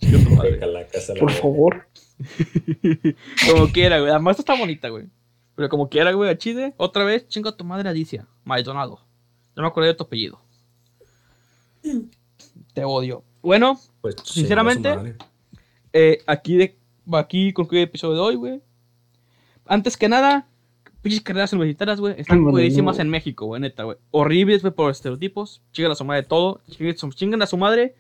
[0.61, 1.41] la casa, la por verga.
[1.41, 1.89] favor.
[3.51, 4.13] como quiera, güey.
[4.13, 5.07] La maestra está bonita, güey.
[5.55, 6.75] Pero como quiera, güey, a Chile.
[6.77, 8.27] Otra vez, chinga a tu madre Alicia.
[8.45, 9.01] Maldonado.
[9.57, 10.39] No me acordé de tu apellido.
[12.75, 13.25] Te odio.
[13.41, 15.17] Bueno, Pues, Sinceramente,
[15.95, 16.77] eh, aquí, de,
[17.13, 18.61] aquí concluye el episodio de hoy, güey.
[19.65, 20.47] Antes que nada,
[21.03, 22.59] pinches carreras universitarias, güey, están no.
[22.99, 23.99] en México, güey, neta, güey.
[24.13, 25.61] Horribles, güey, por estereotipos.
[25.73, 26.61] Chingan a su madre todo.
[27.15, 27.95] Chingan, a su madre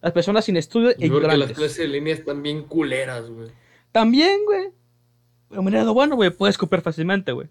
[0.00, 1.56] las personas sin estudio e Yo creo que las ignorantes.
[1.56, 3.48] clases en línea están bien culeras, güey.
[3.90, 4.68] También, güey.
[5.48, 7.48] Pero mira, lo bueno, güey, puedes copiar fácilmente, güey.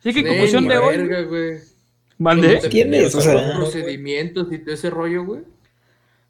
[0.00, 1.58] Así que en conclusión de hoy, verga, güey.
[2.18, 2.46] mandé.
[2.48, 3.14] Cuando te ¿Tienes?
[3.14, 5.42] O sea- procedimientos y todo ese rollo, güey.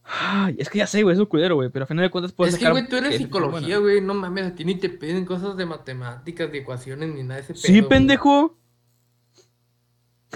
[0.08, 2.32] Ay, es que ya sé, güey, es un culero, güey, pero al final de cuentas
[2.32, 4.00] puedes Es que, güey, tú eres es psicología, güey.
[4.00, 7.40] No mames, a ti ni te piden cosas de matemáticas, de ecuaciones, ni nada de
[7.40, 7.88] ese Sí, pedo, güey.
[7.88, 8.56] pendejo.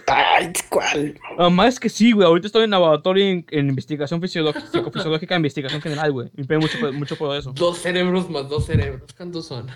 [0.06, 1.20] Ay, ¿cuál?
[1.38, 2.26] Además es que sí, güey.
[2.26, 6.30] Ahorita estoy en laboratorio en, en investigación fisiológica, psicofisiológica, investigación general, güey.
[6.34, 7.52] Me pego mucho, por- mucho por eso.
[7.52, 9.12] Dos cerebros más dos cerebros.
[9.16, 9.66] ¿Cuántos son?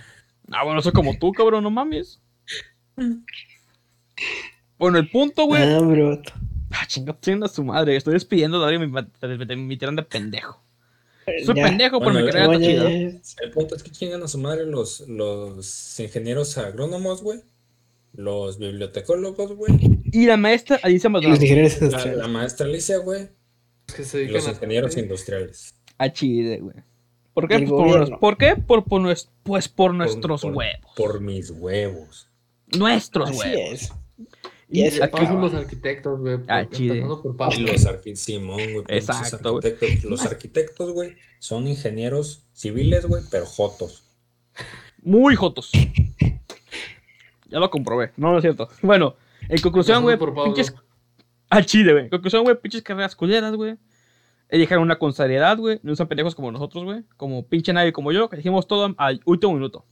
[0.50, 2.20] Ah, bueno, soy como tú, cabrón, no mames.
[4.76, 5.62] Bueno, el punto, güey.
[5.62, 6.20] Ah, bro.
[6.76, 7.96] Ah, chinga, chinga su madre.
[7.96, 10.62] Estoy despidiendo de alguien me, tiran de pendejo.
[11.44, 11.64] Soy Ya.
[11.64, 12.88] pendejo, pero Bueno, mi carrera ya.
[12.88, 17.40] El punto es que chingan a su madre los, los ingenieros agrónomos, güey.
[18.12, 19.72] Los bibliotecólogos, güey.
[20.12, 21.40] Y la maestra Alicia Maldonado.
[21.42, 22.18] ingenieros La, industriales.
[22.18, 23.28] la maestra Alicia, güey.
[23.98, 25.74] Los que los a- ingenieros industriales.
[25.98, 26.76] A Chile, güey.
[27.32, 27.58] ¿Por qué?
[27.60, 28.56] Pues por, ¿Por qué?
[28.56, 29.02] Por, por
[29.42, 30.92] pues por Por- nuestros por- huevos.
[30.96, 32.28] Por mis huevos.
[32.78, 33.72] Nuestros Así huevos.
[33.82, 33.92] es.
[34.74, 35.40] Y eso paso acaba.
[35.40, 36.38] los arquitectos, güey.
[36.48, 36.96] Ah, por.
[37.52, 38.84] Y los arquitectos, Simón, güey.
[38.86, 40.00] pinches Exacto, güey.
[40.02, 44.02] Los arquitectos, güey, son ingenieros civiles, güey, pero jotos.
[45.00, 45.70] Muy jotos.
[47.48, 48.10] Ya lo comprobé.
[48.16, 48.68] No, no es cierto.
[48.82, 49.14] Bueno,
[49.48, 50.74] en conclusión, güey, pinches.
[51.50, 52.04] Al chile, güey.
[52.04, 53.76] En conclusión, güey, pinches carreras culeras, güey.
[54.48, 55.78] Elijan una con seriedad, güey.
[55.84, 57.04] No son pendejos como nosotros, güey.
[57.16, 59.86] Como pinche nadie como yo, que dijimos todo al último minuto.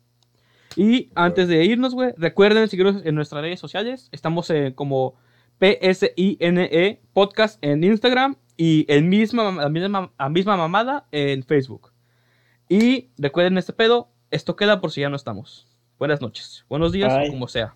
[0.76, 4.08] Y antes de irnos, güey, recuerden seguirnos en nuestras redes sociales.
[4.12, 5.14] Estamos eh, como
[5.58, 11.92] PSINE Podcast en Instagram y el misma, la, misma, la misma mamada en Facebook.
[12.68, 15.66] Y recuerden este pedo, esto queda por si ya no estamos.
[15.98, 17.28] Buenas noches, buenos días, Bye.
[17.28, 17.74] o como sea.